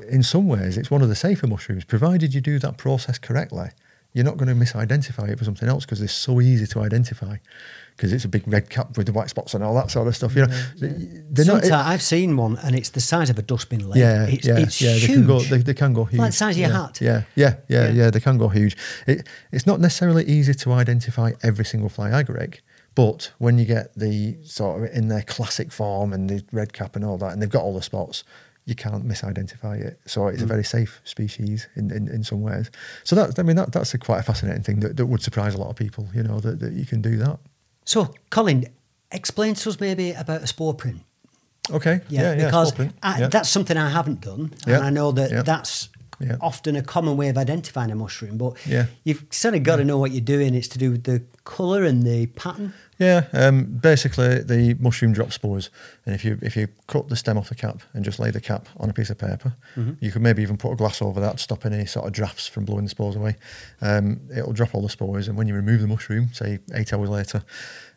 [0.09, 3.71] in some ways, it's one of the safer mushrooms, provided you do that process correctly.
[4.13, 7.37] You're not going to misidentify it for something else because they're so easy to identify.
[7.95, 10.17] Because it's a big red cap with the white spots and all that sort of
[10.17, 10.35] stuff.
[10.35, 11.63] You know, they're not.
[11.65, 13.99] Sometimes I've seen one, and it's the size of a dustbin lid.
[13.99, 14.93] Yeah, it's, yeah, it's yeah.
[14.93, 15.07] huge.
[15.07, 15.41] They can go.
[15.41, 16.21] They, they can go huge.
[16.21, 17.01] Like the size of your yeah, hat.
[17.01, 17.93] Yeah, yeah, yeah, Yeah.
[17.93, 18.77] yeah, They can go huge.
[19.07, 22.61] It, it's not necessarily easy to identify every single fly agaric,
[22.95, 26.97] but when you get the sort of in their classic form and the red cap
[26.97, 28.25] and all that, and they've got all the spots,
[28.67, 29.99] you can't misidentify it.
[30.07, 30.33] So Mm.
[30.35, 32.71] it's a very safe species in, in, in some ways.
[33.05, 35.55] So that I mean that that's a quite a fascinating thing that, that would surprise
[35.55, 36.09] a lot of people.
[36.15, 37.39] You know that, that you can do that.
[37.85, 38.67] So, Colin,
[39.13, 41.01] explain to us maybe about a spore print.
[41.71, 42.01] Okay.
[42.09, 42.47] Yeah, yeah.
[42.47, 42.93] because print.
[43.03, 43.29] I, yeah.
[43.29, 45.43] that's something I haven't done, Yeah, and I know that yeah.
[45.43, 46.37] that's Yeah.
[46.41, 48.39] often a common way of identifying a mushroom.
[48.39, 48.87] But Yeah.
[49.05, 50.55] you've sort of got to know what you're doing.
[50.55, 52.73] It's to do with the colour and the pattern.
[52.99, 55.69] Yeah, um, basically the mushroom drop spores,
[56.07, 58.41] and if you if you cut the stem off the cap and just lay the
[58.41, 59.53] cap on a piece of paper,
[60.01, 62.47] you could maybe even put a glass over that to stop any sort of drafts
[62.49, 63.37] from blowing the spores away.
[63.83, 67.11] Um, it'll drop all the spores, and when you remove the mushroom, say eight hours
[67.11, 67.43] later,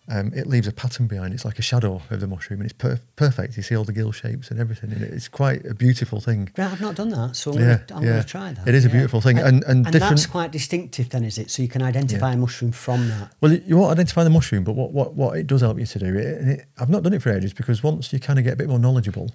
[0.09, 1.33] um, it leaves a pattern behind.
[1.33, 3.55] It's like a shadow of the mushroom, and it's per- perfect.
[3.57, 6.49] You see all the gill shapes and everything, and it's quite a beautiful thing.
[6.57, 8.09] Right, I've not done that, so I'm Yeah, going to I'm yeah.
[8.09, 8.67] gonna try that.
[8.67, 11.51] It is a beautiful thing, and- and that's different- quite distinctive, then, is it?
[11.51, 12.33] So you can identify Yeah.
[12.35, 13.31] a mushroom from that.
[13.41, 15.99] Well, you won't identify the mushroom, but what, what, what it does help you to
[15.99, 18.53] do, it, it, I've not done it for ages because once you kind of get
[18.53, 19.31] a bit more knowledgeable,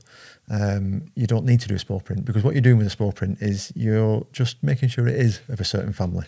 [0.51, 2.91] um, you don't need to do a spore print because what you're doing with a
[2.91, 6.27] spore print is you're just making sure it is of a certain family.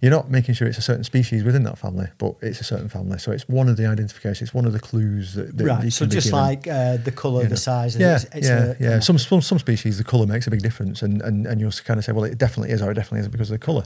[0.00, 2.88] You're not making sure it's a certain species within that family, but it's a certain
[2.88, 3.18] family.
[3.18, 5.92] So it's one of the identifications, it's one of the clues that, that you right,
[5.92, 6.38] so can just given.
[6.40, 7.56] like uh, the colour, You the know.
[7.56, 7.96] size.
[7.96, 8.90] Yeah, it's, it's yeah, a- yeah.
[8.98, 11.72] a- Some, some some species, the colour makes a big difference, and, and, and you'll
[11.84, 13.84] kind of say, well, it definitely is, or it definitely isn't because of the colour.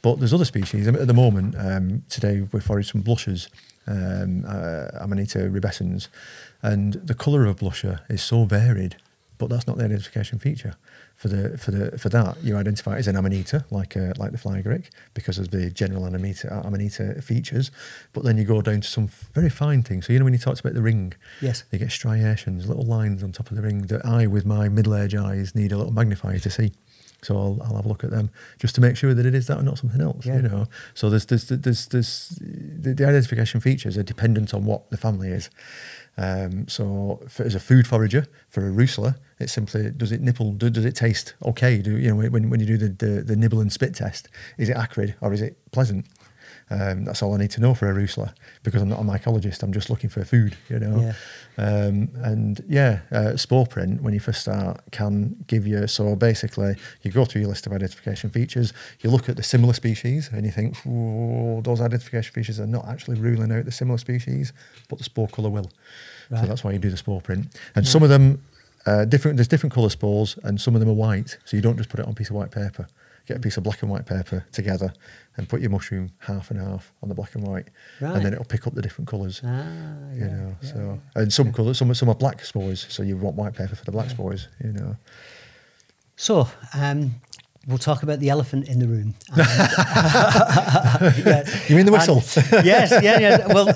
[0.00, 0.86] But there's other species.
[0.86, 3.48] I mean, At the moment, um, today we foraged some blushers,
[3.88, 6.06] um, uh, Amanita rubescens,
[6.62, 8.94] and the colour of a blusher is so varied,
[9.38, 10.74] but that's not the identification feature.
[11.18, 14.30] For the for the for that, you identify it as an amanita, like uh, like
[14.30, 17.72] the fly agaric, because of the general amanita amanita features.
[18.12, 20.06] But then you go down to some very fine things.
[20.06, 21.64] So you know when you talked about the ring, Yes.
[21.72, 25.16] you get striations, little lines on top of the ring that I, with my middle-aged
[25.16, 26.70] eyes, need a little magnifier to see.
[27.22, 29.48] So I'll, I'll have a look at them just to make sure that it is
[29.48, 30.24] that and not something else.
[30.24, 30.36] Yeah.
[30.36, 30.66] You know.
[30.94, 35.30] So there's there's there's, there's the, the identification features are dependent on what the family
[35.30, 35.50] is.
[36.16, 40.52] Um, so for, as a food forager for a Rusla, It's simply does it nipple?
[40.52, 41.78] Do, does it taste okay?
[41.78, 44.28] Do you know when, when you do the, the the nibble and spit test?
[44.56, 46.06] Is it acrid or is it pleasant?
[46.70, 49.62] Um, that's all I need to know for a roosler because I'm not a mycologist.
[49.62, 51.00] I'm just looking for food, you know.
[51.00, 51.12] Yeah.
[51.56, 55.86] Um, and yeah, uh, spore print when you first start can give you.
[55.86, 58.72] So basically, you go through your list of identification features.
[59.00, 62.86] You look at the similar species, and you think "Whoa, those identification features are not
[62.86, 64.52] actually ruling out the similar species,
[64.88, 65.70] but the spore color will.
[66.30, 66.42] Right.
[66.42, 67.58] So that's why you do the spore print.
[67.74, 68.42] And some of them
[68.86, 69.36] uh, different.
[69.36, 71.38] There's different color spores, and some of them are white.
[71.44, 72.86] So you don't just put it on a piece of white paper.
[73.26, 74.92] Get a piece of black and white paper together,
[75.36, 77.68] and put your mushroom half and half on the black and white,
[78.00, 78.14] Right.
[78.16, 79.42] and then it'll pick up the different colors.
[79.44, 79.48] Ah,
[80.14, 83.18] you yeah, know, yeah, so and some colours, some some are black spores, so you
[83.18, 84.48] want white paper for the black spores.
[84.64, 84.96] You know,
[86.16, 87.16] So, um,
[87.66, 89.14] we'll talk about the elephant in the room.
[89.36, 91.68] And, yes.
[91.70, 92.16] You mean the whistle?
[92.56, 93.46] And- yes, yeah, yeah.
[93.52, 93.68] Well,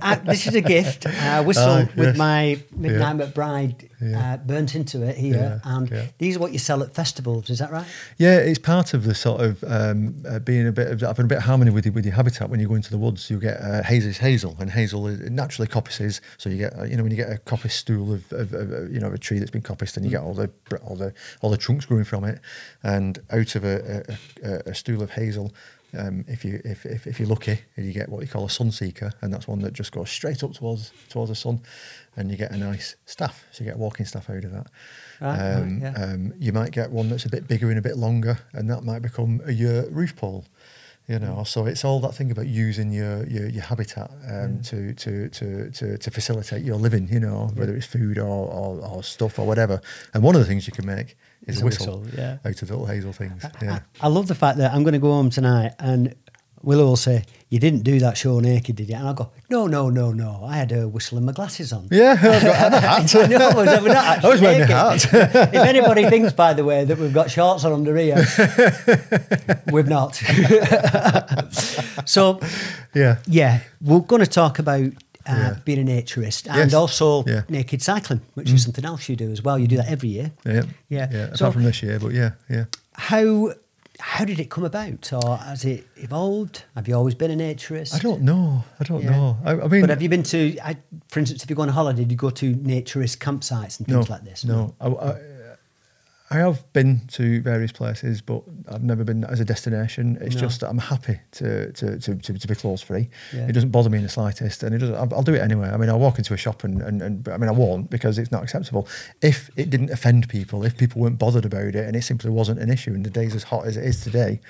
[0.00, 1.06] uh, this is a gift.
[1.06, 4.34] Uh, whistle Oh, with my Midnight McBride Yeah.
[4.34, 5.60] uh, burnt into it here.
[5.64, 6.06] Yeah, and yeah.
[6.18, 7.86] these are what you sell at festivals, is that right?
[8.18, 11.28] yeah, it's part of the sort of um, uh, being a bit of having a
[11.28, 12.50] bit of harmony with your, with your habitat.
[12.50, 15.68] When you go into the woods, you get uh, hazel, hazel, and hazel is naturally
[15.68, 16.20] coppices.
[16.38, 18.72] So you get uh, you know when you get a coppice stool of, of, of
[18.72, 20.50] uh, you know a tree that's been coppiced, and you get all the
[20.82, 22.40] all the all the trunks growing from it,
[22.82, 24.04] and out of a,
[24.42, 25.52] a, a, a stool of hazel.
[25.96, 28.70] Um, if you if, if, if you're lucky, you get what you call a sun
[28.72, 31.60] seeker, and that's one that just goes straight up towards towards the sun,
[32.16, 33.44] and you get a nice staff.
[33.52, 34.66] So you get a walking staff out of that.
[35.20, 35.94] Right, um, yeah.
[35.96, 38.82] um, you might get one that's a bit bigger and a bit longer, and that
[38.84, 40.44] might become a your roof pole.
[41.06, 41.46] You know, Mm.
[41.46, 45.70] so it's all that thing about using your your, your habitat um, to, to, to,
[45.70, 47.08] to to facilitate your living.
[47.12, 49.82] You know, whether it's food or, or, or stuff or whatever.
[50.14, 51.14] And one of the things you can make
[51.46, 52.38] is It's a whistle, whistle, yeah.
[52.44, 53.44] out of little hazel things.
[53.62, 53.80] Yeah.
[54.00, 56.14] I, I love the fact that I'm going to go home tonight and
[56.62, 58.94] Willow will say, You didn't do that show naked, did you?
[58.96, 60.44] And I'll go, No, no, no, no.
[60.46, 61.88] I had a whistle and my glasses on.
[61.90, 63.14] Yeah, I've got a hat.
[63.14, 65.04] I know, we're not I was wearing a hat.
[65.12, 68.16] if anybody thinks, by the way, that we've got shorts on under here,
[69.72, 70.14] we've not.
[72.06, 72.40] so,
[72.94, 73.18] Yeah.
[73.26, 74.90] yeah, we're going to talk about
[75.26, 75.56] uh, Yeah.
[75.64, 76.74] being a naturist and Yes.
[76.74, 77.42] also Yeah.
[77.42, 77.50] Mm.
[77.50, 79.58] naked cycling, which is something else you do as well.
[79.58, 80.32] You do that every year.
[80.44, 81.08] Yeah, Yeah.
[81.10, 81.22] yeah.
[81.24, 82.64] Apart So- from this year, but yeah, yeah.
[82.92, 83.52] How
[84.00, 86.64] how did it come about, or has it evolved?
[86.74, 87.94] Have you always been a naturist?
[87.94, 88.64] I don't know.
[88.80, 89.10] I don't Yeah.
[89.10, 89.38] know.
[89.44, 90.76] I, I mean, But have you been to, I,
[91.08, 93.86] for instance, if you go on a holiday, did you go to naturist campsites and
[93.86, 94.44] things no, like this?
[94.44, 95.10] No, I, I,
[96.30, 100.16] I have been to various places, but I've never been as a destination.
[100.22, 100.40] It's No.
[100.40, 103.10] just that I'm happy to to, to, to, to be clothes free.
[103.34, 103.46] Yeah.
[103.46, 104.94] It doesn't bother me in the slightest, and it doesn't.
[104.94, 105.68] I'll, I'll do it anyway.
[105.68, 108.16] I mean, I'll walk into a shop and, and, and I mean, I won't because
[108.18, 108.88] it's not acceptable.
[109.20, 112.58] If it didn't offend people, if people weren't bothered about it, and it simply wasn't
[112.58, 114.40] an issue, and the day's as hot as it is today,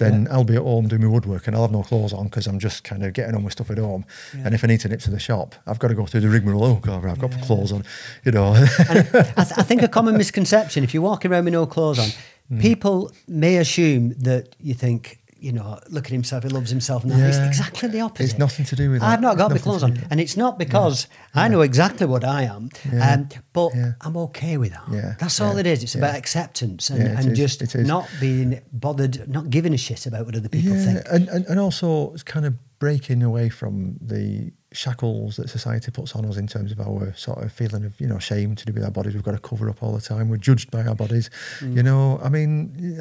[0.00, 2.46] then I'll be at home doing my woodwork and I'll have no clothes on because
[2.48, 4.04] I'm just kind of getting on with stuff at home.
[4.36, 4.42] Yeah.
[4.46, 6.28] And if I need to nip to the shop, I've got to go through the
[6.28, 6.64] rigmarole.
[6.64, 7.40] Oh God, I've got Yeah.
[7.42, 7.84] clothes on,
[8.24, 8.52] you know.
[8.78, 12.08] I, th- I think a common misconception, if you're walking around with no clothes on,
[12.52, 12.60] Mm.
[12.60, 17.02] people may assume that you think, you know, look at himself, he loves himself.
[17.02, 17.28] And that.
[17.28, 18.24] It's exactly the opposite.
[18.30, 19.08] It's nothing to do with that.
[19.08, 19.98] I've not got my clothes on.
[20.10, 23.14] And it's not because I know exactly what I am, Yeah.
[23.14, 23.92] um, but Yeah.
[24.02, 24.82] I'm okay with that.
[24.90, 25.14] Yeah.
[25.18, 25.60] That's all Yeah.
[25.60, 25.82] it is.
[25.82, 30.26] It's about acceptance and, Yeah, and just not being bothered, not giving a shit about
[30.26, 31.06] what other people yeah, think.
[31.10, 36.14] and, and and also it's kind of breaking away from the shackles that society puts
[36.14, 38.72] on us in terms of our sort of feeling of you know shame to do
[38.72, 39.14] with our bodies.
[39.14, 40.28] We've got to cover up all the time.
[40.28, 41.28] We're judged by our bodies.
[41.60, 41.76] Mm.
[41.76, 43.00] You know, I mean.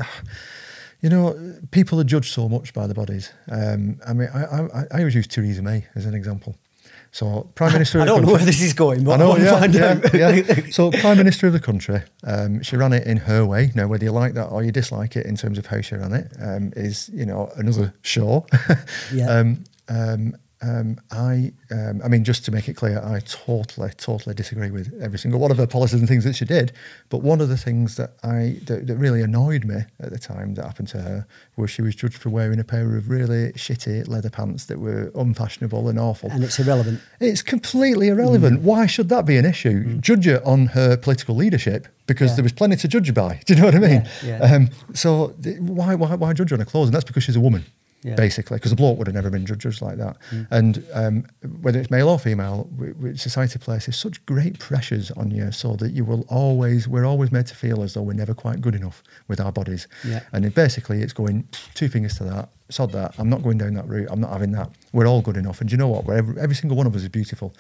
[1.02, 3.32] You know, people are judged so much by the bodies.
[3.50, 6.56] Um, I mean, I, I, I always use Theresa May as an example.
[7.12, 8.00] So, Prime Minister.
[8.00, 9.46] I of the don't know where this is going, but I, I know, want to
[9.46, 9.74] yeah, find
[10.14, 10.58] yeah, out.
[10.58, 10.66] yeah.
[10.72, 13.72] So, Prime Minister of the country, um, she ran it in her way.
[13.76, 16.14] Now, whether you like that or you dislike it in terms of how she ran
[16.14, 18.46] it, um, is you know another show.
[19.14, 19.30] Yeah.
[19.30, 19.64] um,
[20.62, 24.94] um, I, um, I mean, just to make it clear, I totally, totally disagree with
[25.02, 26.74] every single one of her policies and things that she did.
[27.10, 30.56] But one of the things that I that, that really annoyed me at the time
[30.56, 34.08] that happened to her was she was judged for wearing a pair of really shitty
[34.08, 36.30] leather pants that were unfashionable and awful.
[36.30, 37.00] and it's irrelevant.
[37.22, 38.62] It's completely irrelevant.
[38.62, 39.98] Why should that be an issue?
[40.00, 42.36] Judge her on her political leadership because Yeah.
[42.38, 43.40] there was plenty to judge her by.
[43.46, 44.08] Do you know what I mean?
[44.26, 44.56] Yeah, yeah.
[44.56, 46.88] Um, so th- why, why why judge her on her clothes?
[46.88, 47.66] And that's because she's a woman.
[48.02, 48.16] Yeah.
[48.16, 50.16] Basically, because a bloke would have never been judged like that.
[50.52, 51.26] And um,
[51.62, 55.76] whether it's male or female, w- w- society places such great pressures on you, so
[55.76, 58.74] that you will always, we're always made to feel as though we're never quite good
[58.74, 59.88] enough with our bodies.
[60.08, 60.22] Yeah.
[60.32, 63.16] And it basically, it's going two fingers to that, sod that.
[63.18, 64.08] I'm not going down that route.
[64.10, 64.70] I'm not having that.
[64.94, 65.60] We're all good enough.
[65.60, 66.06] And do you know what?
[66.06, 67.54] We're every, every single one of us is beautiful.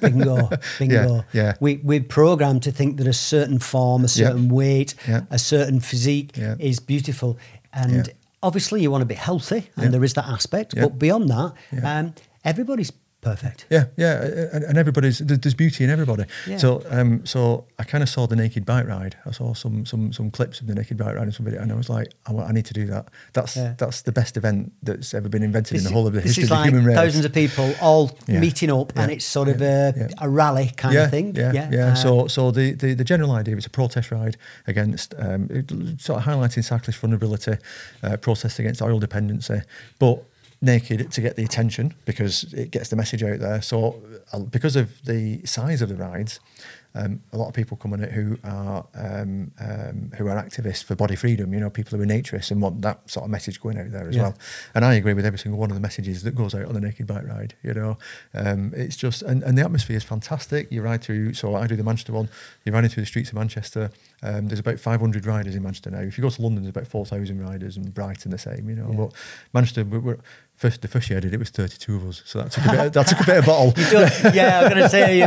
[0.00, 1.24] Bingo, bingo.
[1.32, 1.54] yeah.
[1.60, 5.22] We we're programmed to think that a certain form, a certain weight, Yeah.
[5.30, 6.56] a certain physique Yeah.
[6.58, 7.38] is beautiful,
[7.72, 8.12] and Yeah.
[8.42, 9.90] Obviously you want to be healthy, and Yeah.
[9.90, 10.74] there is that aspect.
[10.76, 10.84] Yeah.
[10.84, 11.52] But beyond that,
[11.84, 12.92] um, everybody's
[13.30, 13.66] perfect.
[13.70, 14.14] Yeah, yeah,
[14.54, 16.24] and, and everybody's there's beauty in everybody.
[16.46, 16.58] Yeah.
[16.58, 19.16] So, um, so I kind of saw the naked bike ride.
[19.26, 21.72] I saw some some some clips of the naked bike ride and some video, and
[21.72, 23.08] I was like, I, I need to do that.
[23.32, 23.74] That's Yeah.
[23.78, 26.50] that's the best event that's ever been invented in the whole of the history is
[26.50, 26.96] of the human race.
[26.96, 28.40] thousands of people all Yeah.
[28.40, 31.36] meeting up, and it's sort of a, a rally kind of thing.
[31.36, 31.86] Yeah, yeah.
[31.92, 34.36] uh, so, so the, the, the general idea is a protest ride
[34.66, 37.56] against um, it, sort of highlighting cyclist vulnerability,
[38.02, 39.60] uh, protest against oil dependency,
[39.98, 40.22] but
[40.60, 43.62] naked to get the attention because it gets the message out there.
[43.62, 46.40] So, uh, because of the size of the rides.
[46.94, 50.82] Um, a lot of people come on it who are um, um, who are activists
[50.82, 51.52] for body freedom.
[51.52, 54.08] You know, people who are naturists and want that sort of message going out there
[54.08, 54.22] as Yeah.
[54.22, 54.38] well.
[54.74, 56.80] And I agree with every single one of the messages that goes out on the
[56.80, 57.54] naked bike ride.
[57.62, 57.98] You know,
[58.34, 60.72] um, it's just and, and the atmosphere is fantastic.
[60.72, 61.34] You ride through.
[61.34, 62.30] So I do the Manchester one.
[62.64, 63.90] You're riding through the streets of Manchester.
[64.22, 66.00] Um, there's about 500 riders in Manchester now.
[66.00, 68.68] If you go to London, there's about 4,000 riders, and Brighton the same.
[68.68, 68.96] You know, Yeah.
[68.96, 69.12] but
[69.52, 70.18] Manchester, we we're,
[70.58, 72.70] first the first year I did it was 32 of us, so that took a
[72.70, 72.92] bit.
[72.94, 73.72] that took a bit of bottle.
[73.76, 74.00] You
[74.34, 75.24] yeah, I'm going to say you,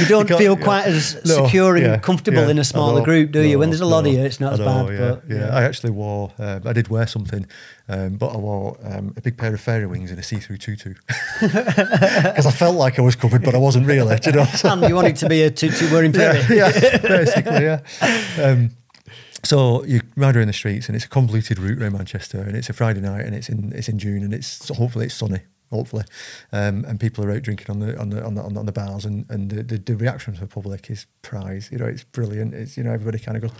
[0.00, 0.64] you don't can't- feel yeah.
[0.64, 3.58] quite as No, secure and yeah, comfortable yeah, in a smaller group, do you?
[3.58, 4.88] When there's a lot of you, it's not as bad.
[4.88, 5.56] Yeah, but, yeah.
[5.56, 7.46] I actually wore, um, I did wear something,
[7.88, 10.94] um, but I wore um, a big pair of fairy wings and a see-through tutu
[11.40, 14.18] because I felt like I was covered, but I wasn't really.
[14.26, 14.46] you know?
[14.64, 16.56] And you want it to be a tutu wearing yeah, fairy.
[16.58, 18.68] yeah, basically, yeah.
[19.44, 22.70] So you ride around the streets, and it's a convoluted route around Manchester, and it's
[22.70, 25.40] a Friday night, and it's in it's in June, and it's so hopefully it's sunny,
[25.70, 26.04] hopefully,
[26.52, 28.66] um, and people are out drinking on the on the on the, on the, on
[28.66, 31.70] the bars, and and the, the, the reaction from the public is prize.
[31.72, 32.54] You know, it's brilliant.
[32.54, 33.58] It's you know everybody kind of goes.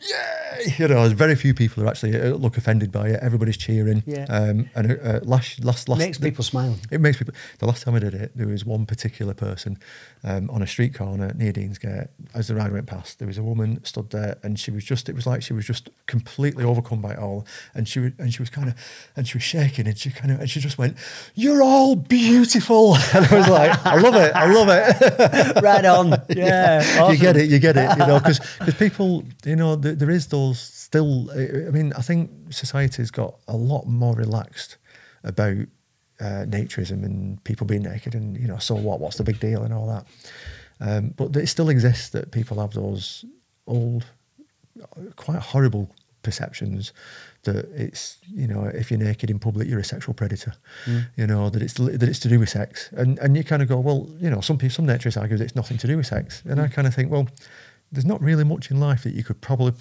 [0.00, 0.74] Yay!
[0.78, 3.20] You know, there's very few people who actually uh, look offended by it.
[3.22, 4.02] Everybody's cheering.
[4.06, 4.24] Yeah.
[4.30, 6.76] Um, and uh, last, last, last, Makes people smile.
[6.90, 7.34] it makes people.
[7.58, 9.78] The last time I did it, there was one particular person
[10.22, 12.08] um, on a street corner near Deansgate.
[12.34, 15.08] As the ride went past, there was a woman stood there, and she was just.
[15.08, 18.32] It was like she was just completely overcome by it all, and she was, and
[18.32, 18.74] she was kind of,
[19.16, 20.96] and she was shaking, and she kind of, and she just went,
[21.34, 26.20] "You're all beautiful," and I was like, "I love it, I love it." right on.
[26.28, 27.08] Yeah.
[27.10, 30.10] You get it, you get it, you know, because because people, you know, there, there
[30.10, 31.30] is those still.
[31.30, 34.76] I I mean, I think society's got a lot more relaxed
[35.24, 35.56] about
[36.20, 39.00] uh, naturism and people being naked, and you know, so what?
[39.00, 40.06] What's the big deal and all that?
[40.80, 43.24] Um, but it still exists that people have those
[43.66, 44.06] old,
[45.16, 45.90] quite horrible
[46.22, 46.92] perceptions
[47.44, 50.52] that it's you know if you're naked in public you're a sexual predator
[51.16, 53.68] you know that it's that it's to do with sex and and you kind of
[53.68, 56.06] go well you know some people some naturists argue that it's nothing to do with
[56.06, 57.26] sex and I kind of think well
[57.90, 59.72] there's not really much in life that you could probably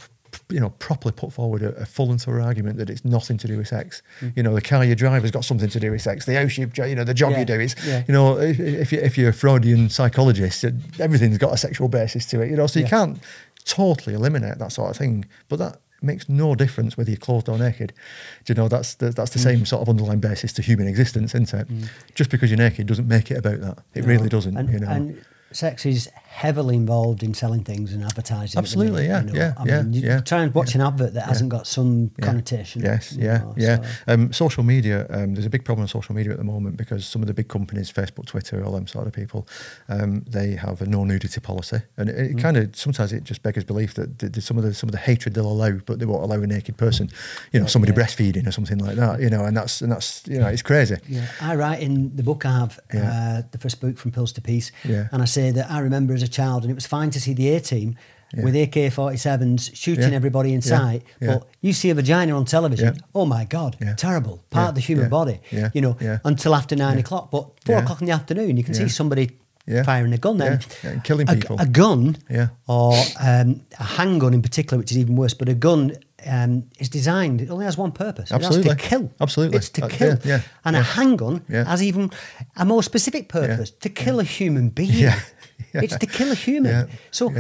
[0.50, 3.48] you know properly put forward a, a full and thorough argument that it's nothing to
[3.48, 4.02] do with sex
[4.36, 6.58] you know the car you drive has got something to do with sex the house
[6.58, 8.04] you you know the job Yeah, you do is yeah.
[8.08, 10.64] you know if, if, you, if you're a Freudian psychologist
[11.00, 12.90] everything's got a sexual basis to it you know so you Yeah.
[12.90, 13.20] can't
[13.66, 17.58] totally eliminate that sort of thing but that makes no difference whether you're clothed or
[17.58, 17.92] naked
[18.46, 19.44] do you know that's the, that's the Mm.
[19.44, 21.68] same sort of underlying basis to human existence isn't it
[22.16, 24.08] just because you're naked doesn't make it about that it No.
[24.08, 28.58] really doesn't And, you know and sex is heavily involved in selling things and advertising.
[28.60, 29.34] Absolutely, yeah, you know.
[29.34, 31.28] yeah, I yeah, mean, you yeah, try and watch an advert that yeah.
[31.28, 32.26] hasn't got some Yeah.
[32.26, 32.82] connotation.
[32.84, 33.82] Yes, yeah, know, yeah.
[33.82, 36.78] so- Um, social media, um, there's a big problem on social media at the moment
[36.78, 39.48] because some of the big companies, Facebook, Twitter, all them sort of people,
[39.90, 42.42] um, they have a no nudity policy, and it, it Mm.
[42.42, 44.92] kind of sometimes it just beggars belief that the, the, some of the some of
[44.92, 47.10] the hatred they'll allow, but they won't allow a naked person,
[47.52, 48.00] you know, Yeah, somebody yeah.
[48.06, 50.98] breastfeeding or something like that, you know, and that's and that's you know, it's crazy.
[51.08, 53.40] Yeah, I write in the book I have, Yeah.
[53.40, 55.08] uh, the first book from Pills to Peace, Yeah.
[55.12, 57.34] and I say that I remember as a child, and it was fine to see
[57.34, 57.96] the A team
[58.36, 58.44] Yeah.
[58.46, 60.16] with AK 47s shooting Yeah.
[60.22, 61.28] everybody in sight, Yeah.
[61.30, 65.10] but you see a vagina on television, oh my God, terrible, part of the human
[65.10, 65.70] body, Yeah.
[65.74, 67.32] you know, until after nine o'clock.
[67.32, 69.26] But four o'clock in the afternoon, you can see somebody
[69.84, 70.52] firing a gun then.
[70.54, 70.60] Yeah.
[70.84, 71.56] Yeah, and killing A- people.
[71.60, 72.48] A, gun, Yeah.
[72.68, 75.94] or um, a handgun in particular, which is even worse, but a gun
[76.26, 78.32] um, is designed, it only has one purpose.
[78.32, 78.70] Absolutely.
[78.70, 79.12] to kill.
[79.20, 79.58] Absolutely.
[79.58, 80.08] It's to Uh, kill.
[80.10, 80.86] yeah, yeah, and a yeah.
[80.86, 81.66] handgun Yeah.
[81.66, 82.10] has even
[82.56, 85.14] a more specific purpose to kill a human being.
[85.74, 86.90] It's to kill a human.
[87.12, 87.32] So.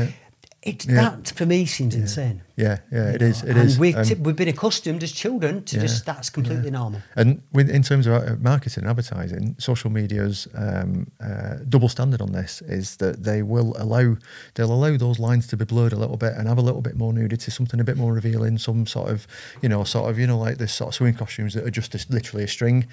[0.62, 0.96] It's Yeah.
[0.96, 2.42] that for me seems insane.
[2.58, 3.42] Yeah, yeah, it is.
[3.44, 3.80] It and is.
[3.80, 5.84] We've, Um, t- we've been accustomed as children to Yeah.
[5.84, 7.02] just that's completely normal.
[7.16, 12.22] And with, in terms of uh, marketing and advertising, social media's um, uh, double standard
[12.22, 14.18] on this is that they will allow
[14.56, 16.98] they'll allow those lines to be blurred a little bit and have a little bit
[16.98, 19.26] more nudity, something a bit more revealing, some sort of
[19.62, 21.96] you know sort of you know like this sort of swimming costumes that are just
[21.96, 22.86] a, literally a string,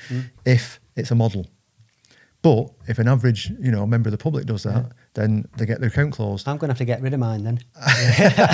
[0.44, 1.46] if it's a model.
[2.43, 5.80] But if an average you know member of the public does that, then they get
[5.80, 6.47] their account closed.
[6.47, 7.59] I'm going to have to get rid of mine then.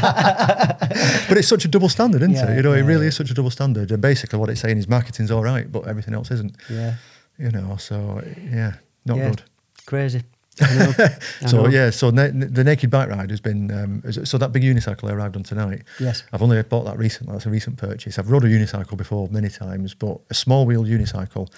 [1.28, 2.56] But it's such a double standard, isn't Yeah, it?
[2.56, 3.08] You know, it really yeah.
[3.08, 3.90] is such a double standard.
[3.90, 6.56] And basically, what it's saying is marketing's all right, but everything else isn't.
[6.70, 6.96] Yeah.
[7.38, 8.74] You know, so yeah,
[9.06, 9.28] not yeah.
[9.30, 9.42] good.
[9.86, 10.22] Crazy.
[10.60, 10.92] I know.
[10.98, 11.68] I So know.
[11.68, 15.14] yeah, so na- the naked bike ride has been um, so that big unicycle I
[15.14, 15.82] arrived on tonight.
[15.98, 16.24] Yes.
[16.32, 17.32] I've only bought that recently.
[17.32, 18.18] That's a recent purchase.
[18.18, 21.50] I've rode a unicycle before many times, but a small wheel unicycle,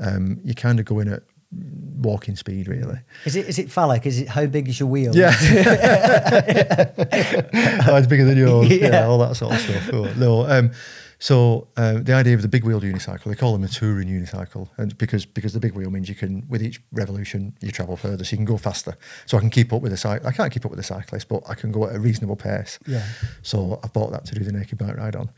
[0.00, 1.22] um, you kind of go in at
[1.52, 2.98] walking speed, really.
[3.24, 4.06] Is it is it phallic?
[4.06, 5.14] Is it how big is your wheel?
[5.14, 5.34] Yeah.
[7.86, 8.68] oh, it's bigger than yours.
[8.68, 8.88] Yeah.
[8.88, 9.06] Yeah.
[9.06, 9.90] all that sort of stuff.
[9.92, 10.46] Oh, no.
[10.46, 10.72] Um,
[11.18, 14.70] so uh, the idea of the big wheeled unicycle, they call them a touring unicycle,
[14.78, 18.24] and because because the big wheel means you can with each revolution you travel further,
[18.24, 18.96] so you can go faster.
[19.26, 20.26] So I can keep up with the cycle.
[20.26, 22.78] I can't keep up with the cyclist, but I can go at a reasonable pace.
[22.86, 23.06] Yeah.
[23.42, 25.30] So I've bought that to do the naked bike ride on.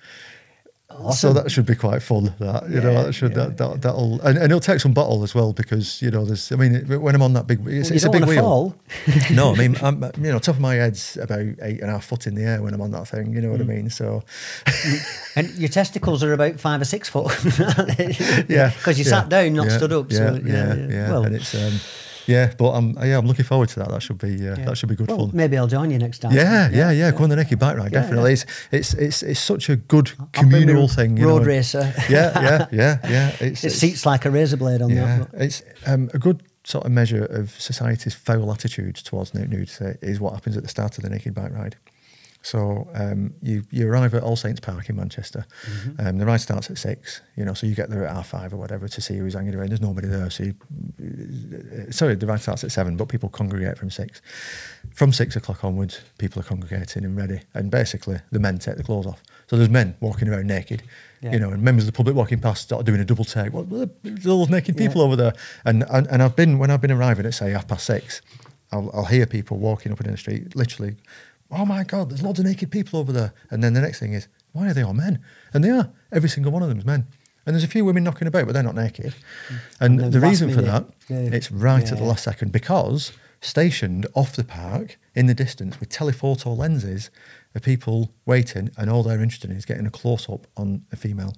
[1.13, 2.33] So that should be quite fun.
[2.39, 4.93] That you Yeah, know, that should yeah, that, that that'll and, and it'll take some
[4.93, 6.53] bottle as well because you know there's.
[6.53, 8.41] I mean, when I'm on that big, it's, Well, it's a big wheel.
[8.43, 8.75] fall.
[9.33, 12.05] no, I mean, I'm, you know, top of my head's about eight and a half
[12.05, 13.33] foot in the air when I'm on that thing.
[13.35, 13.71] You know what Mm.
[13.71, 13.91] I mean?
[13.91, 14.23] So,
[15.37, 17.33] And your testicles are about five or six foot.
[18.49, 20.11] yeah, Because you sat down, not stood up.
[20.11, 21.11] Yeah, so yeah, yeah.
[21.11, 21.73] Well, and it's um,
[22.27, 23.89] yeah, but I'm yeah, I'm looking forward to that.
[23.91, 24.65] That should be uh, yeah.
[24.65, 25.31] that should be good Well, fun.
[25.35, 26.33] Maybe I'll join you next time.
[26.33, 27.93] Yeah, yeah, yeah, Go on the naked bike ride.
[27.93, 28.35] Yeah, definitely, yeah.
[28.35, 31.17] it's it's it's it's such a good communal thing.
[31.17, 31.49] You Road know?
[31.49, 31.93] racer.
[32.09, 33.29] Yeah, yeah, yeah, yeah.
[33.41, 35.33] It's, It it's- seats like a razor blade on yeah, that.
[35.33, 40.21] but- it's um, a good sort of measure of society's foul attitudes towards nudity is
[40.21, 41.77] what happens at the start of the naked bike ride.
[42.45, 45.47] So um, you you arrive at All Saints Park in Manchester.
[45.65, 46.07] Mm-hmm.
[46.07, 47.21] Um, the ride starts at six.
[47.37, 49.55] You know, so you get there at half five or whatever to see who's hanging
[49.55, 49.69] around.
[49.69, 50.29] There's nobody there.
[50.29, 50.55] So, you,
[51.01, 54.21] uh, sorry, the ride starts at seven, but people congregate from six.
[54.95, 57.41] From six o'clock onwards, people are congregating and ready.
[57.55, 59.23] And basically, the men take the clothes off.
[59.49, 60.83] So there's men walking around naked.
[61.21, 61.33] Yeah.
[61.35, 63.53] You know, and members of the public walking past start doing a double take.
[63.53, 63.67] What?
[63.69, 64.89] Well, there's all those naked Yeah.
[64.89, 65.33] people over there.
[65.65, 68.21] And, and and I've been when I've been arriving at say half past six,
[68.73, 70.97] I'll, I'll hear people walking up and down the street, literally,
[71.53, 73.35] oh my god, there's loads of naked people over there.
[73.51, 75.23] And then the next thing is, why are they all men?
[75.53, 75.91] And they are.
[76.11, 77.07] Every single one of them is men.
[77.45, 79.15] And there's a few women knocking about, but they're not naked.
[79.81, 81.19] And, And the reason for that, yeah.
[81.33, 85.89] it's right at the last second because stationed off the park in the distance with
[85.89, 87.11] telephoto lenses
[87.55, 90.97] are people waiting, and all they're interested in is getting a close up on a
[90.97, 91.35] female.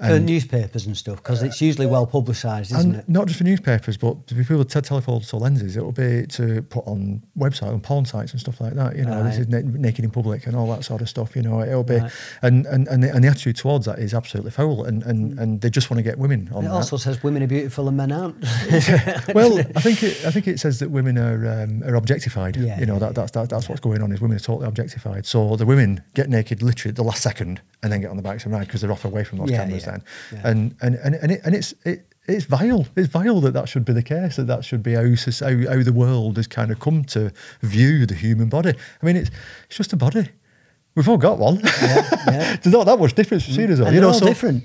[0.00, 3.08] For newspapers and stuff, because it's usually well publicised, isn't and it?
[3.08, 6.62] not just for newspapers, but to people with te- telephoto lenses, it will be to
[6.62, 8.94] put on website and porn sites and stuff like that.
[8.94, 11.34] You know, this is na- naked in public and all that sort of stuff.
[11.34, 12.12] You know, it'll be, Right.
[12.42, 15.60] and and and the, and the attitude towards that is absolutely foul, and and, and
[15.62, 16.74] they just want to get women on It that.
[16.74, 18.36] also says women are beautiful and men aren't.
[19.34, 22.56] well, I think it, I think it says that women are um, are objectified.
[22.56, 24.68] Yeah, you know yeah, that, that's that, that's what's going on is women are totally
[24.68, 25.26] objectified.
[25.26, 28.22] So the women get naked literally at the last second and then get on the
[28.22, 30.02] bikes and ride because they're off away from those Yeah, cameras yeah, then.
[30.32, 30.50] yeah.
[30.50, 32.86] And and and and, it, and it's it, it's vile.
[32.94, 34.36] It's vile that that should be the case.
[34.36, 37.32] That that should be how, how how the world has kind of come to
[37.62, 38.74] view the human body.
[39.02, 39.30] I mean, it's
[39.66, 40.28] it's just a body.
[40.94, 41.60] We've all got one.
[41.60, 42.56] yeah.
[42.62, 43.72] There's not that much difference between mm.
[43.72, 43.92] us all.
[43.92, 44.64] you know, all so- different.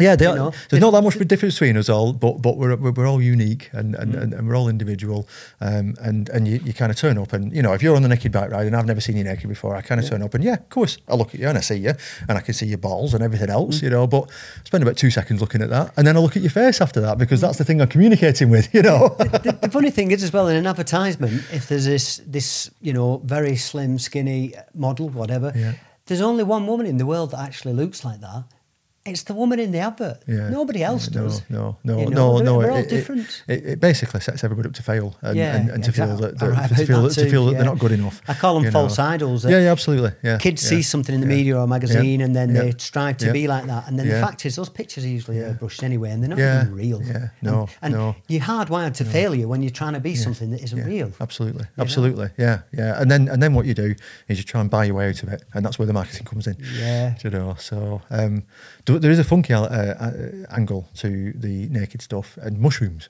[0.00, 2.56] Yeah, they You are, know, there's not that much difference between us all, but but
[2.56, 4.22] we're we're, all unique and and, mm.
[4.22, 5.28] and, and we're all individual.
[5.60, 8.02] Um, and and you, you kind of turn up, and you know, if you're on
[8.02, 10.22] the naked bike ride, and I've never seen you naked before, I kind of turn
[10.22, 11.92] up, and yeah, of course, I look at you and I see you,
[12.28, 13.82] and I can see your balls and everything else, mm.
[13.82, 14.06] you know.
[14.06, 16.50] But I spend about two seconds looking at that, and then I look at your
[16.50, 17.42] face after that because mm.
[17.42, 19.08] that's the thing I'm communicating with, you know.
[19.18, 22.92] the, the funny thing is as well in an advertisement if there's this this you
[22.92, 25.74] know very slim skinny model whatever Yeah.
[26.06, 28.44] there's only one woman in the world that actually looks like that
[29.06, 30.48] it's the woman in the advert Yeah.
[30.48, 32.62] nobody else Yeah, does No, no, You no, know, no, they're- no.
[32.62, 33.42] they're all it, different.
[33.48, 36.38] It, it basically sets everybody up to fail and, Yeah, and, and to feel exactly.
[36.48, 38.22] that, right, to feel that that, to feel that they're not good enough.
[38.26, 39.04] I call them false know.
[39.04, 39.50] idols, eh?
[39.50, 40.12] Yeah, yeah, absolutely.
[40.22, 43.32] Yeah, kids see something in the media or a magazine and then they strive to
[43.32, 46.22] be like that and then the fact is those pictures are usually airbrushed anyway and
[46.22, 48.16] they're not even real yeah, And- no, and, no.
[48.28, 52.28] you're hardwired to failure when you're trying to be something that isn't real Absolutely, absolutely.
[52.38, 53.00] Yeah, yeah.
[53.00, 53.94] And then and then what you do
[54.28, 56.24] is you try and buy your way out of it, and that's where the marketing
[56.26, 56.56] comes in.
[56.78, 57.14] Yeah.
[57.22, 58.00] You know, so
[58.98, 60.12] there is a funky uh, uh,
[60.50, 63.08] angle to the naked stuff and mushrooms.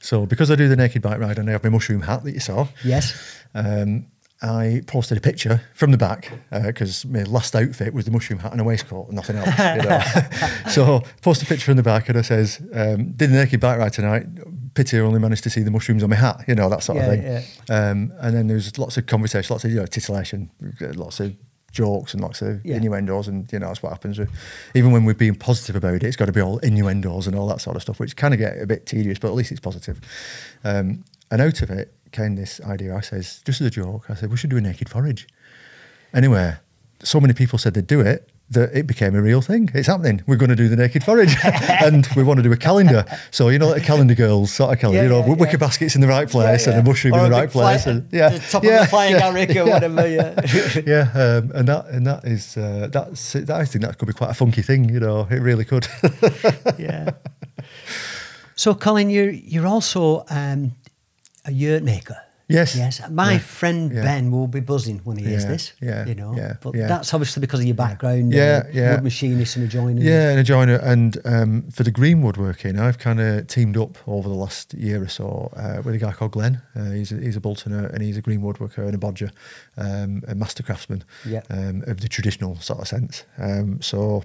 [0.00, 2.32] So because I do the naked bike ride and I have my mushroom hat that
[2.32, 3.14] you saw, yes
[3.54, 4.06] um,
[4.42, 8.52] I posted a picture from the back because my last outfit was the mushroom hat
[8.52, 9.58] and a waistcoat and nothing else.
[9.58, 10.00] You know?
[10.70, 13.78] so posted a picture from the back and I says, um, did the naked bike
[13.78, 14.26] ride tonight.
[14.74, 16.98] Pity I only managed to see the mushrooms on my hat, you know, that sort
[16.98, 17.44] Yeah, of thing.
[17.70, 20.50] Um, and then there was lots of conversation, lots of you know, titillation,
[20.94, 21.34] lots of
[21.74, 22.76] jokes and lots of Yeah.
[22.76, 24.30] innuendos and you know that's what happens with,
[24.74, 27.48] even when we're being positive about it it's got to be all innuendos and all
[27.48, 29.60] that sort of stuff which kind of get a bit tedious but at least it's
[29.60, 30.00] positive.
[30.64, 32.94] Um, and out of it came this idea.
[32.96, 35.26] I says just as a joke I said we should do a naked forage.
[36.14, 36.54] Anyway
[37.02, 39.70] so many people said they'd do it that it became a real thing.
[39.74, 40.22] It's happening.
[40.26, 43.04] We're going to do the naked forage, and we want to do a calendar.
[43.30, 44.98] So you know, like a calendar girls sort of calendar.
[44.98, 45.58] Yeah, you know, yeah, wicker yeah.
[45.58, 47.86] baskets in the right place and a mushroom Or in the right place.
[47.86, 50.40] and, yeah, the top yeah, of the flying yeah, or whatever yeah
[50.86, 54.14] yeah, um, and that and that is uh, that's that, I think that could be
[54.14, 54.88] quite a funky thing.
[54.88, 55.86] You know, it really could.
[56.78, 57.10] yeah.
[58.56, 60.72] So, Colin, you're you're also um,
[61.44, 62.23] a yurt maker.
[62.48, 62.76] Yes.
[62.76, 63.00] Yes.
[63.10, 63.38] My Yeah.
[63.38, 64.02] friend Yeah.
[64.02, 65.48] Ben will be buzzing when he hears Yeah.
[65.50, 65.72] this.
[65.80, 66.06] Yeah.
[66.06, 66.34] You know.
[66.36, 66.54] Yeah.
[66.60, 68.32] But that's obviously because of your background.
[68.32, 68.94] Yeah, yeah.
[68.96, 70.02] Wood machinist and a joiner.
[70.02, 70.76] Yeah, and a joiner.
[70.76, 75.02] And um, for the green woodworking, I've kind of teamed up over the last year
[75.02, 76.60] or so uh, with a guy called Glenn.
[76.76, 79.30] Uh, he's, a, he's a Boltoner and he's a green woodworker and a bodger,
[79.78, 81.40] um, a master craftsman Yeah.
[81.50, 83.24] um, of the traditional sort of sense.
[83.38, 84.22] Um, so,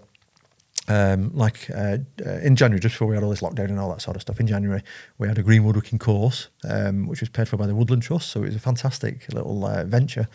[0.90, 3.90] um, like uh, uh, in January, just before we had all this lockdown and all
[3.90, 4.82] that sort of stuff, in January,
[5.18, 8.30] we had a green woodworking course, um, which was paid for by the Woodland Trust.
[8.30, 10.28] So it was a fantastic little uh, venture.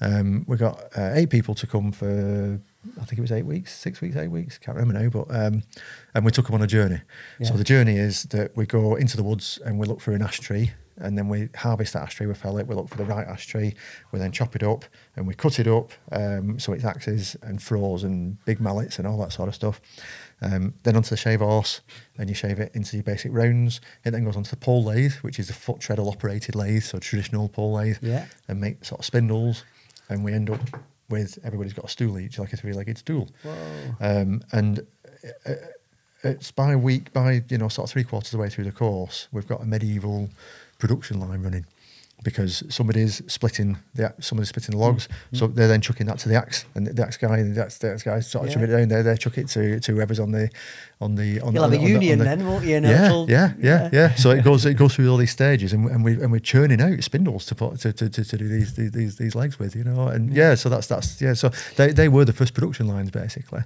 [0.00, 2.60] Um, we got uh, eight people to come for,
[3.00, 5.62] I think it was eight weeks, six weeks, eight weeks, can't remember now, but um,
[6.14, 7.00] and we took them on a journey.
[7.42, 10.22] So the journey is that we go into the woods and we look for an
[10.22, 10.72] ash tree.
[10.96, 13.26] And then we harvest that ash tree, we fell it, we look for the right
[13.26, 13.74] ash tree,
[14.12, 14.84] we then chop it up
[15.16, 19.06] and we cut it up um, so it's axes and froes and big mallets and
[19.08, 19.80] all that sort of stuff.
[20.40, 21.80] Um, then onto the shave horse,
[22.18, 23.80] and you shave it into your basic rounds.
[24.04, 26.98] It then goes onto the pole lathe, which is a foot treadle operated lathe, so
[26.98, 28.26] traditional pole lathe, Yeah.
[28.46, 29.64] and make sort of spindles.
[30.08, 30.60] And we end up
[31.08, 33.30] with everybody's got a stool each, like a three legged stool.
[34.00, 34.86] Um, and
[35.46, 35.52] uh,
[36.22, 38.72] it's by week, by you know, sort of three quarters of the way through the
[38.72, 40.30] course, we've got a medieval
[40.78, 41.66] production line running
[42.22, 45.38] because somebody's splitting the somebody's splitting the logs, mm.
[45.38, 45.54] so mm.
[45.54, 48.02] they're then chucking that to the axe, and the axe guy, the axe, the axe
[48.02, 48.54] guy sort of Yeah.
[48.54, 49.02] chuck it down there.
[49.02, 50.50] They chuck it to to whoever's on the
[51.04, 51.54] on the on.
[51.54, 52.76] You'll on have a on union on the- then, won't you?
[52.76, 54.14] And yeah, it'll- yeah, yeah, yeah.
[54.14, 56.80] So it goes it goes through all these stages, and, and we and we're churning
[56.80, 59.84] out spindles to put to, to, to, to do these, these these legs with, you
[59.84, 60.08] know.
[60.08, 61.34] And yeah, so that's that's yeah.
[61.34, 63.62] So they they were the first production lines basically,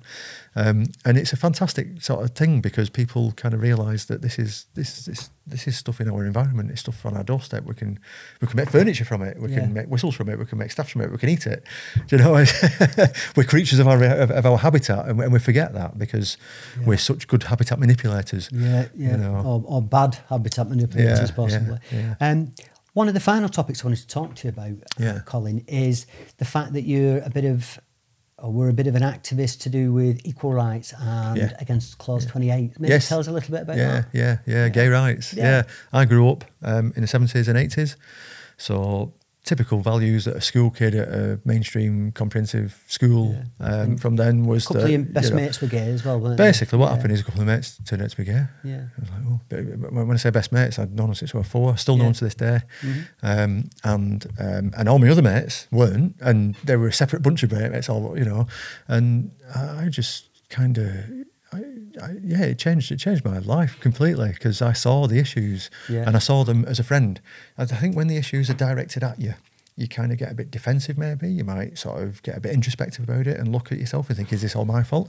[0.57, 4.39] um, and it's a fantastic sort of thing because people kind of realise that this
[4.39, 6.70] is this this this is stuff in our environment.
[6.70, 7.64] It's stuff on our doorstep.
[7.64, 7.99] We can
[8.41, 9.39] we can make furniture from it.
[9.41, 9.61] We Yeah.
[9.61, 10.39] can make whistles from it.
[10.39, 11.11] We can make stuff from it.
[11.11, 11.62] We can eat it.
[12.09, 12.32] Do you know?
[13.36, 16.36] we're creatures of our of, of our habitat, and we, and we forget that because
[16.80, 16.86] Yeah.
[16.86, 18.49] we're such good habitat manipulators.
[18.53, 19.11] Yeah, yeah.
[19.12, 19.35] You know.
[19.37, 21.79] or, or bad habitat manipulators, Yeah, possibly.
[21.93, 22.53] yeah, Um,
[22.95, 25.18] one of the final topics I wanted to talk to you about, uh, Yeah.
[25.24, 26.07] Colin, is
[26.39, 27.79] the fact that you're a bit of,
[28.39, 31.53] or we're a bit of an activist to do with equal rights and Yeah.
[31.61, 32.81] against Clause 28.
[32.81, 33.09] Maybe Yes.
[33.09, 34.07] tell us a little bit about yeah, that.
[34.12, 35.33] yeah, yeah, gay rights.
[35.35, 35.45] Yeah.
[35.45, 35.62] Yeah.
[35.93, 37.97] I grew up um, in the 70s and 80s.
[38.57, 39.12] So
[39.49, 43.67] typical values that a school kid at a mainstream comprehensive school Yeah.
[43.83, 45.91] um, from then was A couple that, of your best you know, mates were gay
[45.91, 46.45] as well, weren't they?
[46.49, 46.95] Basically, what Yeah.
[46.97, 48.45] happened is a couple of mates turned out to be gay.
[48.63, 48.83] Yeah.
[48.97, 51.45] I was like, oh, but when I say best mates, I'd known since we were
[51.45, 51.77] four.
[51.79, 52.09] Still know Yeah.
[52.11, 52.61] them to this day.
[52.83, 53.05] Mhm.
[53.23, 57.43] Um, and um, and all my other mates weren't, and they were a separate bunch
[57.43, 58.47] of mates, all you know.
[58.87, 60.91] And I just kind of,
[61.53, 61.59] I,
[62.03, 62.93] I, yeah, it changed.
[62.93, 66.05] It changed my life completely because I saw the issues Yeah.
[66.07, 67.21] and I saw them as a friend.
[67.57, 69.35] And I think when the issues are directed at you.
[69.77, 71.31] You kind of get a bit defensive, maybe.
[71.31, 74.17] You might sort of get a bit introspective about it and look at yourself and
[74.17, 75.09] think, is this all my fault?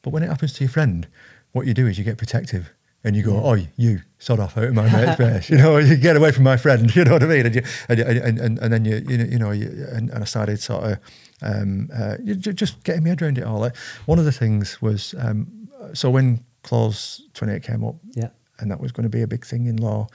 [0.00, 1.06] But when it happens to your friend,
[1.52, 2.72] what you do is you get protective
[3.04, 3.36] and you go.
[3.44, 6.44] "Oh, you sod off out of my mate's face," you know, you get away from
[6.44, 7.44] my friend, you know what I mean?
[7.46, 10.22] And you, and, and, and, and then you, you know, you know, you, and, and
[10.22, 10.98] I started sort of
[11.42, 13.70] um, uh, just getting my head around it all.
[14.06, 18.28] One of the things was, um, so when clause twenty eight came up, Yeah.
[18.58, 20.06] and that was going to be a big thing in law.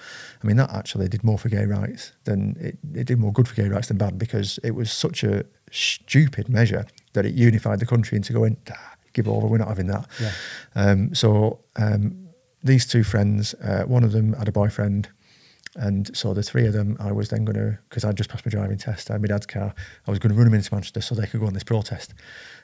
[0.44, 3.48] I mean, that actually did more for gay rights than it, it did more good
[3.48, 7.80] for gay rights than bad because it was such a stupid measure that it unified
[7.80, 10.08] the country into going, ah, give over, we're not having that.
[10.20, 10.32] Yeah.
[10.76, 12.30] Um, so um,
[12.64, 15.10] these two friends, uh, one of them had a boyfriend.
[15.76, 18.46] And so the three of them, I was then going to, because I'd just passed
[18.46, 19.74] my driving test, I had my dad's car,
[20.06, 22.14] I was going to run them into Manchester so they could go on this protest.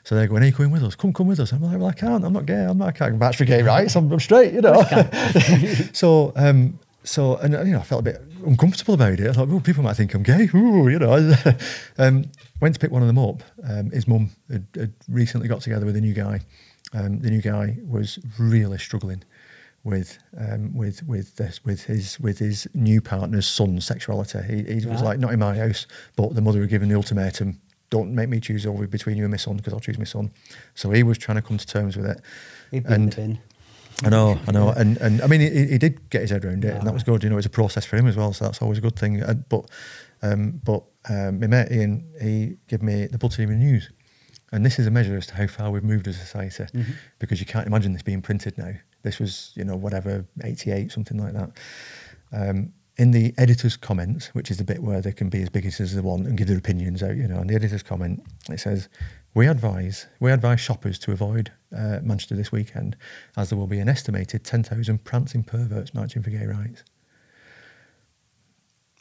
[0.04, 0.94] So they're going, you coming with us?
[0.94, 1.52] Come, come with us.
[1.52, 2.22] I'm like, well, I can't.
[2.24, 2.64] I'm not gay.
[2.64, 3.96] I'm not, I can't match for gay rights.
[3.96, 4.82] I'm, I'm straight, you know.
[5.92, 9.26] so, um, so, and you know, I felt a bit uncomfortable about it.
[9.28, 10.48] I thought, well, people might think I'm gay.
[10.54, 11.34] Ooh, you know.
[11.98, 12.26] um,
[12.60, 13.42] went to pick one of them up.
[13.66, 16.40] Um, his mum had, had recently got together with a new guy.
[16.92, 19.22] Um, the new guy was really struggling
[19.84, 24.40] with um, with with this with his with his new partner's son's sexuality.
[24.46, 27.60] He, he was like, not in my house, but the mother had given the ultimatum.
[27.90, 30.30] Don't make me choose over between you and my son because I'll choose my son.
[30.74, 32.20] So he was trying to come to terms with it.
[32.70, 33.38] He'd been in And- bin.
[34.04, 36.64] I know, I know, and and I mean, he, he did get his head around
[36.64, 37.24] it, and that was good.
[37.24, 38.94] You know, it was a process for him as well, so that's always a good
[38.94, 39.20] thing.
[39.24, 39.68] Uh, but,
[40.22, 43.90] um, but um, my mate Ian, he gave me the Bulletin News,
[44.52, 46.94] and this is a measure as to how far we've moved as a society, Mhm.
[47.18, 48.74] because you can't imagine this being printed now.
[49.08, 51.50] This was, you know, whatever eighty eight, something like that.
[52.30, 55.80] Um, in the editor's comments, which is the bit where they can be as bigoted
[55.80, 58.60] as they want and give their opinions out, you know, in the editor's comment, it
[58.60, 58.88] says,
[59.34, 62.96] "We advise we advise shoppers to avoid uh, Manchester this weekend,
[63.36, 66.82] as there will be an estimated ten thousand prancing perverts marching for gay rights."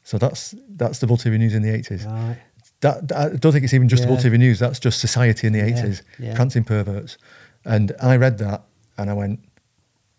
[0.04, 2.06] So that's that's the Bull TV news in the eighties.
[2.06, 2.38] Right.
[2.82, 4.10] That, I don't think it's even just Yeah.
[4.10, 4.60] Bull TV news.
[4.60, 6.36] That's just society in the Yeah, eighties, yeah.
[6.36, 7.18] prancing perverts.
[7.66, 8.62] And I read that
[8.98, 9.40] and I went,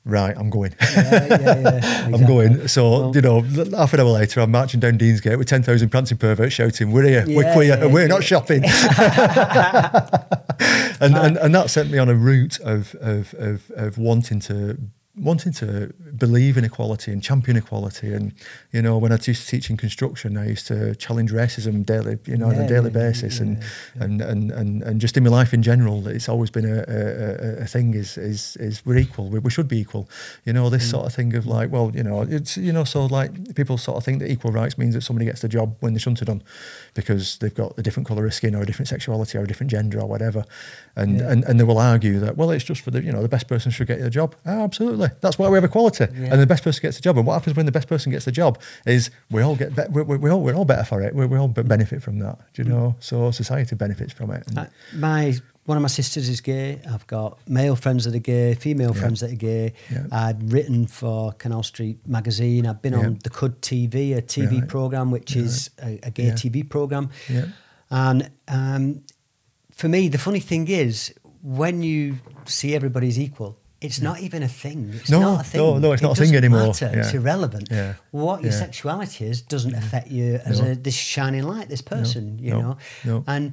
[0.09, 0.75] right, I'm going.
[0.81, 2.67] Yeah, yeah, yeah, I'm going.
[2.69, 3.43] So, Well- you know,
[3.77, 7.25] half an hour later, I'm marching down Deansgate with 10,000 prancing perverts shouting, We're here,
[7.29, 8.65] we're queer, we're not shopping.
[11.01, 14.79] and, and, and that sent me on a route of, of, of, of wanting to
[15.21, 18.13] wanting to believe in equality and champion equality.
[18.13, 18.33] And
[18.73, 22.19] you know when I used to teach in construction I used to challenge racism daily
[22.27, 23.37] you know on a daily yeah, basis.
[23.39, 24.05] Yeah, and, yeah.
[24.05, 27.63] and and and and just in my life in general it's always been a, a,
[27.63, 29.29] a- thing is is is we're equal.
[29.29, 30.09] We, we should be equal.
[30.45, 30.73] You know Mm.
[30.73, 33.77] this sort of thing of like well you know it's you know so like people
[33.79, 36.19] sort of think that equal rights means that somebody gets the job when they shouldn't
[36.21, 36.43] have done
[36.95, 39.71] because they've got a different colour of skin or a different sexuality or a different
[39.71, 40.45] gender or whatever.
[40.97, 41.31] And Yeah.
[41.33, 43.47] and, and they will argue that well it's just for the you know the best
[43.49, 44.35] person should get the job.
[44.47, 46.33] Ah, absolutely that's why we have equality Yeah.
[46.33, 48.25] and the best person gets the job and what happens when the best person gets
[48.25, 51.03] the job is we all get be- we, we, we all we're all better for
[51.03, 54.45] it we, we all benefit from that do you know so society benefits from it
[54.57, 55.35] Uh, my
[55.67, 56.81] one of my sisters is gay.
[56.91, 59.01] I've got male friends that are gay, female Yeah.
[59.03, 59.75] friends that are gay.
[59.93, 60.07] Yeah.
[60.11, 62.67] I've written for Canal Street magazine.
[62.67, 64.69] I've been on the Cud TV, a TV Right.
[64.69, 66.31] program, which is a, a gay.
[66.31, 67.11] TV program.
[67.29, 67.49] Yeah.
[67.91, 69.03] And um,
[69.71, 72.15] for me, the funny thing is when you
[72.47, 73.59] see everybody's equal.
[73.81, 74.91] It's not even a thing.
[74.93, 75.61] It's No, not a thing.
[75.61, 76.67] no, no, it's It not a thing anymore.
[76.67, 76.91] Matter.
[76.95, 77.69] It's irrelevant.
[77.71, 77.95] Yeah.
[78.11, 80.73] What your sexuality is doesn't affect you as No.
[80.73, 82.39] a, this shining light, this person.
[82.41, 82.77] you no, know.
[83.05, 83.25] no.
[83.27, 83.53] And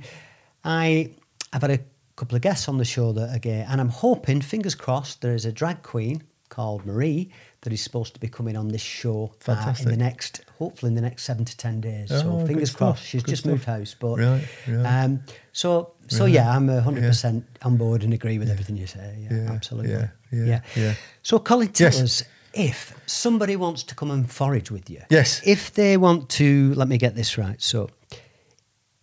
[0.64, 1.12] I,
[1.54, 1.80] I've had a
[2.16, 5.36] couple of guests on the show that are gay, and I'm hoping, fingers crossed, there
[5.36, 7.30] is a drag queen called Marie
[7.62, 10.96] that is supposed to be coming on this show uh, in the next, hopefully in
[10.96, 12.12] the next seven to ten days.
[12.12, 13.04] Oh, so fingers crossed.
[13.06, 13.52] She's good just stuff.
[13.52, 15.04] moved house, but Right, right.
[15.04, 15.22] um,
[15.54, 16.34] so so Right.
[16.34, 19.18] yeah, I'm hundred percent on board and agree with everything you say.
[19.30, 19.92] Yeah, Yeah, absolutely.
[19.92, 20.94] yeah, yeah, yeah.
[21.24, 22.02] So Colin, tell Yes.
[22.02, 25.02] us if somebody wants to come and forage with you.
[25.10, 25.42] Yes.
[25.46, 27.62] If they want to, let me get this right.
[27.62, 27.90] So,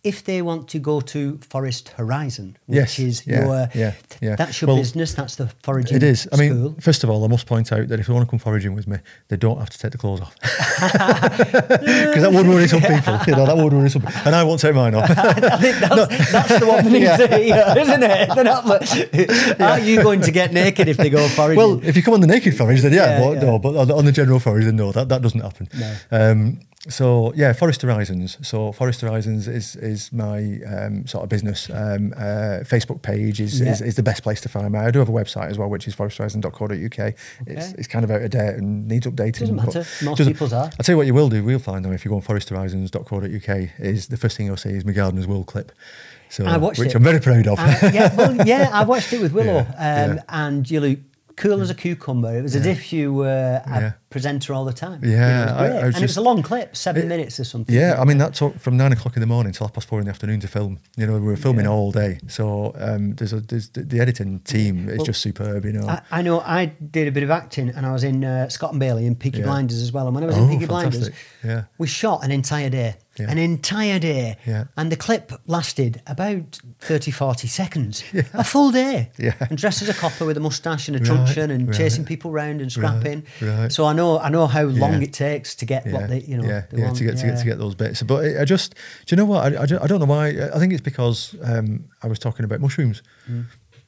[0.03, 4.35] if they want to go to Forest Horizon, which Yes, is yeah, your, yeah, yeah.
[4.35, 6.27] that's your Well, business, that's the foraging It is.
[6.33, 6.75] I mean, school.
[6.81, 8.85] first of all, I must point out that if they want to come foraging with
[8.85, 8.97] me,
[9.29, 10.35] they don't have to take the clothes off.
[11.23, 13.17] Because that would worry some people.
[13.27, 14.21] You know, that would worry some people.
[14.25, 15.09] And I won't take mine off.
[15.17, 18.35] I think that's, that's the one thing need to hear, isn't it?
[18.35, 21.57] They're not like- Are you going to get naked if they go foraging?
[21.57, 23.41] well, if you come on the naked forage, then yeah, Yeah, but yeah.
[23.43, 23.59] no.
[23.59, 25.67] But on, on the general forage, then no, that, that doesn't happen.
[25.77, 25.95] No.
[26.11, 26.59] Um,
[26.89, 28.37] so yeah, Forest Horizons.
[28.45, 31.69] So Forest Horizons is is my um, sort of business.
[31.69, 33.87] Um, uh, Facebook page is, is Yeah.
[33.87, 34.79] is the best place to find me.
[34.79, 37.13] I do have a website as well, which is foresthorizon.co.uk.
[37.47, 39.39] It's it's kind of out of date and needs updating.
[39.39, 39.85] Doesn't matter.
[40.03, 40.65] Most doesn't- people's are.
[40.65, 41.43] I'll tell you what you will do.
[41.43, 43.69] We'll find them if you go on foresthorizons.co.uk.
[43.79, 45.71] Is the first thing you'll see is my Gardeners' World clip.
[46.29, 46.95] So I watched which it.
[46.95, 47.59] I'm very proud of.
[47.59, 50.21] Uh, yeah, well, yeah, I watched it with Willow, Yeah, um, yeah.
[50.29, 50.99] and you look
[51.35, 52.35] cool as a cucumber.
[52.37, 53.91] It was as if you were Yeah.
[54.13, 54.99] Presenter all the time.
[55.03, 57.75] Yeah, it I- I and it was a long clip, seven It- minutes or something.
[57.75, 59.99] Yeah, I mean that took from nine o'clock in the morning till half past four
[59.99, 60.79] in the afternoon to film.
[60.95, 61.71] You know, we were filming Yeah.
[61.71, 65.65] all day, so um, there's a there's the, editing team is Well, just superb.
[65.65, 68.23] You know, I, I know I did a bit of acting and I was in
[68.23, 69.45] uh, Scott and Bailey in Peaky Yeah.
[69.45, 70.05] Blinders as well.
[70.07, 71.09] And when I was Oh, in Peaky Blinders.
[71.43, 71.63] Yeah.
[71.77, 72.95] we shot an entire day.
[73.19, 73.29] Yeah.
[73.29, 74.37] An entire day.
[74.47, 74.63] Yeah.
[74.75, 78.03] And the clip lasted about 30, 40 seconds.
[78.33, 79.11] A full day.
[79.19, 79.33] Yeah.
[79.39, 81.77] And dressed as a copper with a moustache and a Right, truncheon and right.
[81.77, 83.23] chasing people round and scrapping.
[83.41, 83.71] right.
[83.71, 85.07] So I know I know how long Yeah.
[85.07, 86.97] it takes to get what they, you know, yeah, yeah, want.
[86.97, 88.03] to get to get to get those bits.
[88.03, 88.69] But I I just,
[89.05, 89.41] do you know what?
[89.45, 90.27] I, I, don't, I don't know why.
[90.55, 91.67] I think it's because um,
[92.03, 93.01] I was talking about mushrooms.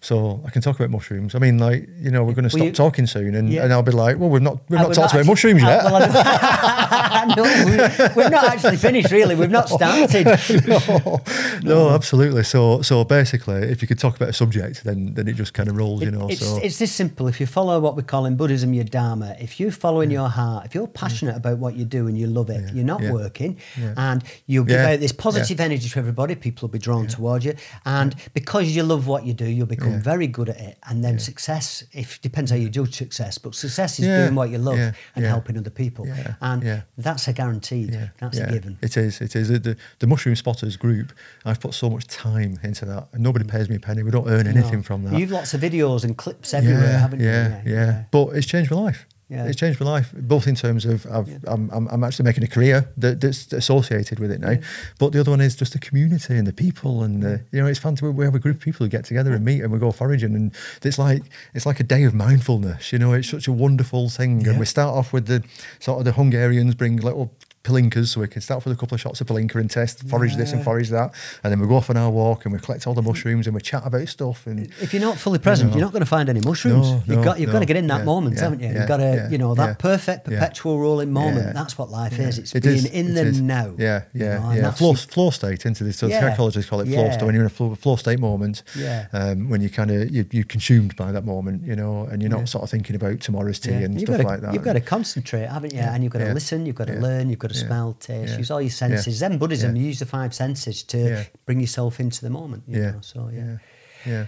[0.06, 1.34] So I can talk about mushrooms.
[1.34, 3.64] I mean, like you know, we're going to stop you- talking soon, and, Yeah.
[3.64, 5.66] and I'll be like, well, we've not we've Uh, not talked about actually- mushrooms uh,
[5.66, 5.84] yet.
[5.86, 9.10] well, no, we- we've not actually finished.
[9.12, 10.26] Really, we've not started.
[10.68, 11.22] no,
[11.64, 12.44] no, absolutely.
[12.44, 15.70] So, so basically, if you could talk about a subject, then then it just kind
[15.70, 16.28] of rolls, you know.
[16.30, 17.28] it's, so it's this simple.
[17.28, 20.68] If you follow what we call in Buddhism your Dharma, if you're following your heart,
[20.68, 23.12] if you're passionate about what you do and you love it, Yeah, you're not yeah,
[23.12, 23.94] working, yeah.
[23.98, 27.44] and you'll give Yeah, out this positive energy to everybody, people will be drawn towards
[27.46, 27.56] you.
[27.86, 30.78] And because you love what you do, you'll become Very good at it.
[30.88, 34.58] And then success, if depends how you do success, but success is doing what you
[34.58, 36.08] love and helping other people.
[36.42, 36.82] And yeah.
[36.98, 38.12] that's a guaranteed.
[38.20, 38.78] that's a given.
[38.82, 39.22] It is.
[39.22, 39.50] It is.
[39.50, 41.14] The, the mushroom spotters group.
[41.44, 43.52] I've put so much time into that, and nobody mm.
[43.52, 44.04] pays me a penny.
[44.04, 44.84] We don't earn anything No.
[44.84, 45.20] from that.
[45.20, 47.26] You've lots of videos and clips everywhere, haven't you?
[47.26, 49.06] yeah, yeah, But it's changed my life.
[49.28, 49.48] Yeah.
[49.48, 52.48] It's changed my life, both in terms of I've, I'm, I'm, I'm actually making a
[52.48, 54.50] career that, that's associated with it now.
[54.50, 54.64] Mm.
[55.00, 57.44] But the other one is just the community and the people, and the, mm.
[57.52, 59.44] you know, it's fun to we have a group of people who get together and
[59.44, 60.54] meet and we go foraging, and
[60.84, 61.24] it's like
[61.56, 62.94] it's like a day of mindfulness.
[62.94, 64.48] You know, it's such a wonderful thing.
[64.48, 65.44] And we start off with the
[65.80, 67.34] sort of the Hungarians bring little
[67.66, 70.36] palinkas, so we can start with a couple of shots of palinka and test, forage
[70.36, 71.14] this and forage that,
[71.44, 73.56] and then we go off on our walk and we collect all the mushrooms and
[73.56, 74.46] we chat about stuff.
[74.48, 75.78] And If you're not fully present, know.
[75.78, 76.88] you're not going to find any mushrooms.
[76.88, 78.68] No, you've no, got you've got to get in that Yeah, moment, yeah, haven't you?
[78.70, 80.40] yeah, you've got to, yeah, you know, that yeah, perfect yeah.
[80.40, 81.48] perpetual rolling moment.
[81.48, 81.54] Yeah.
[81.54, 82.28] That's what life Yeah.
[82.28, 82.38] is.
[82.40, 83.42] It's It being is, in it the is.
[83.42, 83.74] now.
[83.78, 84.72] Yeah, you yeah, know, yeah.
[84.72, 85.98] Flow, flow state into this.
[85.98, 86.20] So Yeah.
[86.22, 87.12] psychologists call it flow Yeah.
[87.12, 87.26] state.
[87.26, 89.08] When you're in a flow, flow state moment, Yeah.
[89.14, 92.30] um, when you kind of you, you're consumed by that moment, you know, and you're
[92.32, 92.46] not Yeah.
[92.46, 93.78] sort of thinking about tomorrow's tea Yeah.
[93.80, 94.54] and You've stuff like that.
[94.54, 95.80] You've got to concentrate, haven't you?
[95.80, 98.38] And you've got to listen, you've got to learn, you've got to yeah, smell, taste,
[98.38, 99.16] use all your senses.
[99.16, 102.64] Zen Buddhism, you use the five senses to bring yourself into the moment.
[102.68, 103.02] You yeah, Know?
[103.02, 103.58] So, yeah.
[104.06, 104.26] yeah.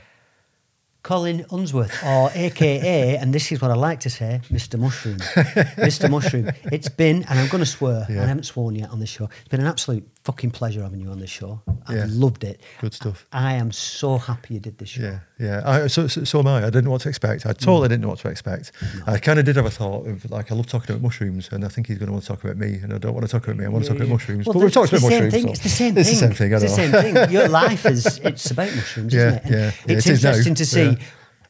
[1.04, 4.78] Colin Unsworth, or AKA, and this is what I like to say, Mr.
[4.78, 5.20] Mushroom.
[5.20, 6.10] Mr.
[6.10, 6.52] Mushroom.
[6.66, 8.24] It's been, and I'm going to swear, Yeah.
[8.24, 11.10] I haven't sworn yet on the show, it's been an absolute fucking pleasure having you
[11.10, 11.62] on the show.
[11.88, 12.06] I've Yeah.
[12.10, 12.60] loved it.
[12.82, 13.26] Good stuff.
[13.32, 15.02] I am so happy you did the show.
[15.04, 15.62] Yeah, yeah.
[15.66, 16.58] I, so, so, so am I.
[16.58, 17.46] I didn't know what to expect.
[17.46, 17.58] I Mm.
[17.60, 18.74] totally didn't know what to expect.
[19.06, 21.64] I kind of did have a thought of like I love talking about mushrooms, and
[21.64, 23.32] I think he's going to want to talk about me, and I don't want to
[23.32, 23.64] talk about me.
[23.64, 24.46] I want to talk about mushrooms.
[24.46, 25.34] Well, but we've talked the about same mushrooms.
[25.34, 25.44] Thing.
[25.46, 26.02] so It's the same thing.
[26.02, 26.54] It's the same thing.
[26.54, 27.32] I It's the same thing.
[27.32, 29.44] Your life is it's about mushrooms, Yeah, isn't it?
[29.46, 30.30] And yeah, yeah, it's it is now.
[30.32, 30.96] interesting to see Yeah.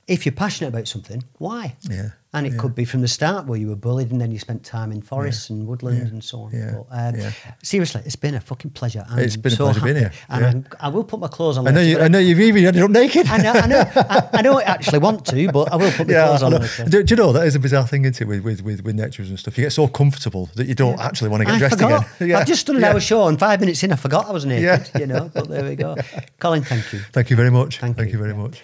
[0.07, 1.75] If you're passionate about something, why?
[1.89, 2.59] Yeah, And it yeah.
[2.59, 5.01] could be from the start where you were bullied and then you spent time in
[5.01, 6.51] forests and woodlands yeah, and so on.
[6.53, 7.31] yeah, But, um, yeah.
[7.61, 9.05] Seriously, it's been a fucking pleasure.
[9.09, 10.47] I'm It's been a so pleasure being here, And yeah.
[10.47, 12.65] I'm- I will put my clothes on I know later, you, I know you've even
[12.65, 13.27] ended up naked.
[13.27, 16.13] I know, I know, I, I don't actually want to, but I will put my
[16.13, 16.85] clothes on later.
[16.85, 18.27] Do, do you know that is a bizarre thing, isn't it?
[18.27, 21.29] With with with, with lectures and stuff, you get so comfortable that you don't actually
[21.29, 22.07] want to get I dressed forgot.
[22.21, 22.35] again.
[22.37, 22.91] I've just done an yeah.
[22.93, 24.63] hour show and five minutes in, I forgot I was naked.
[24.63, 24.99] Yeah.
[24.99, 25.97] You know, but there we go.
[26.39, 26.99] Colin, thank you.
[27.11, 27.79] Thank you very much.
[27.79, 28.23] Thank Thank, you, you.
[28.23, 28.41] very yeah.
[28.43, 28.61] much.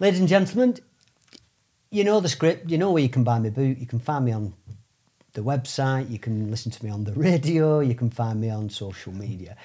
[0.00, 0.76] Ladies and gentlemen,
[1.90, 2.68] you know the script.
[2.68, 3.78] You know where you can buy my boot.
[3.78, 4.54] You can find me on
[5.34, 6.10] the website.
[6.10, 7.78] You can listen to me on the radio.
[7.78, 9.56] You can find me on social media.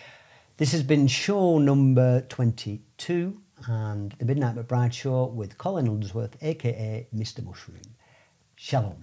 [0.57, 7.07] This has been show number 22 and the Midnight McBride Show with Colin Unsworth, aka
[7.15, 7.43] Mr.
[7.43, 7.81] Mushroom.
[8.55, 9.01] Shalom.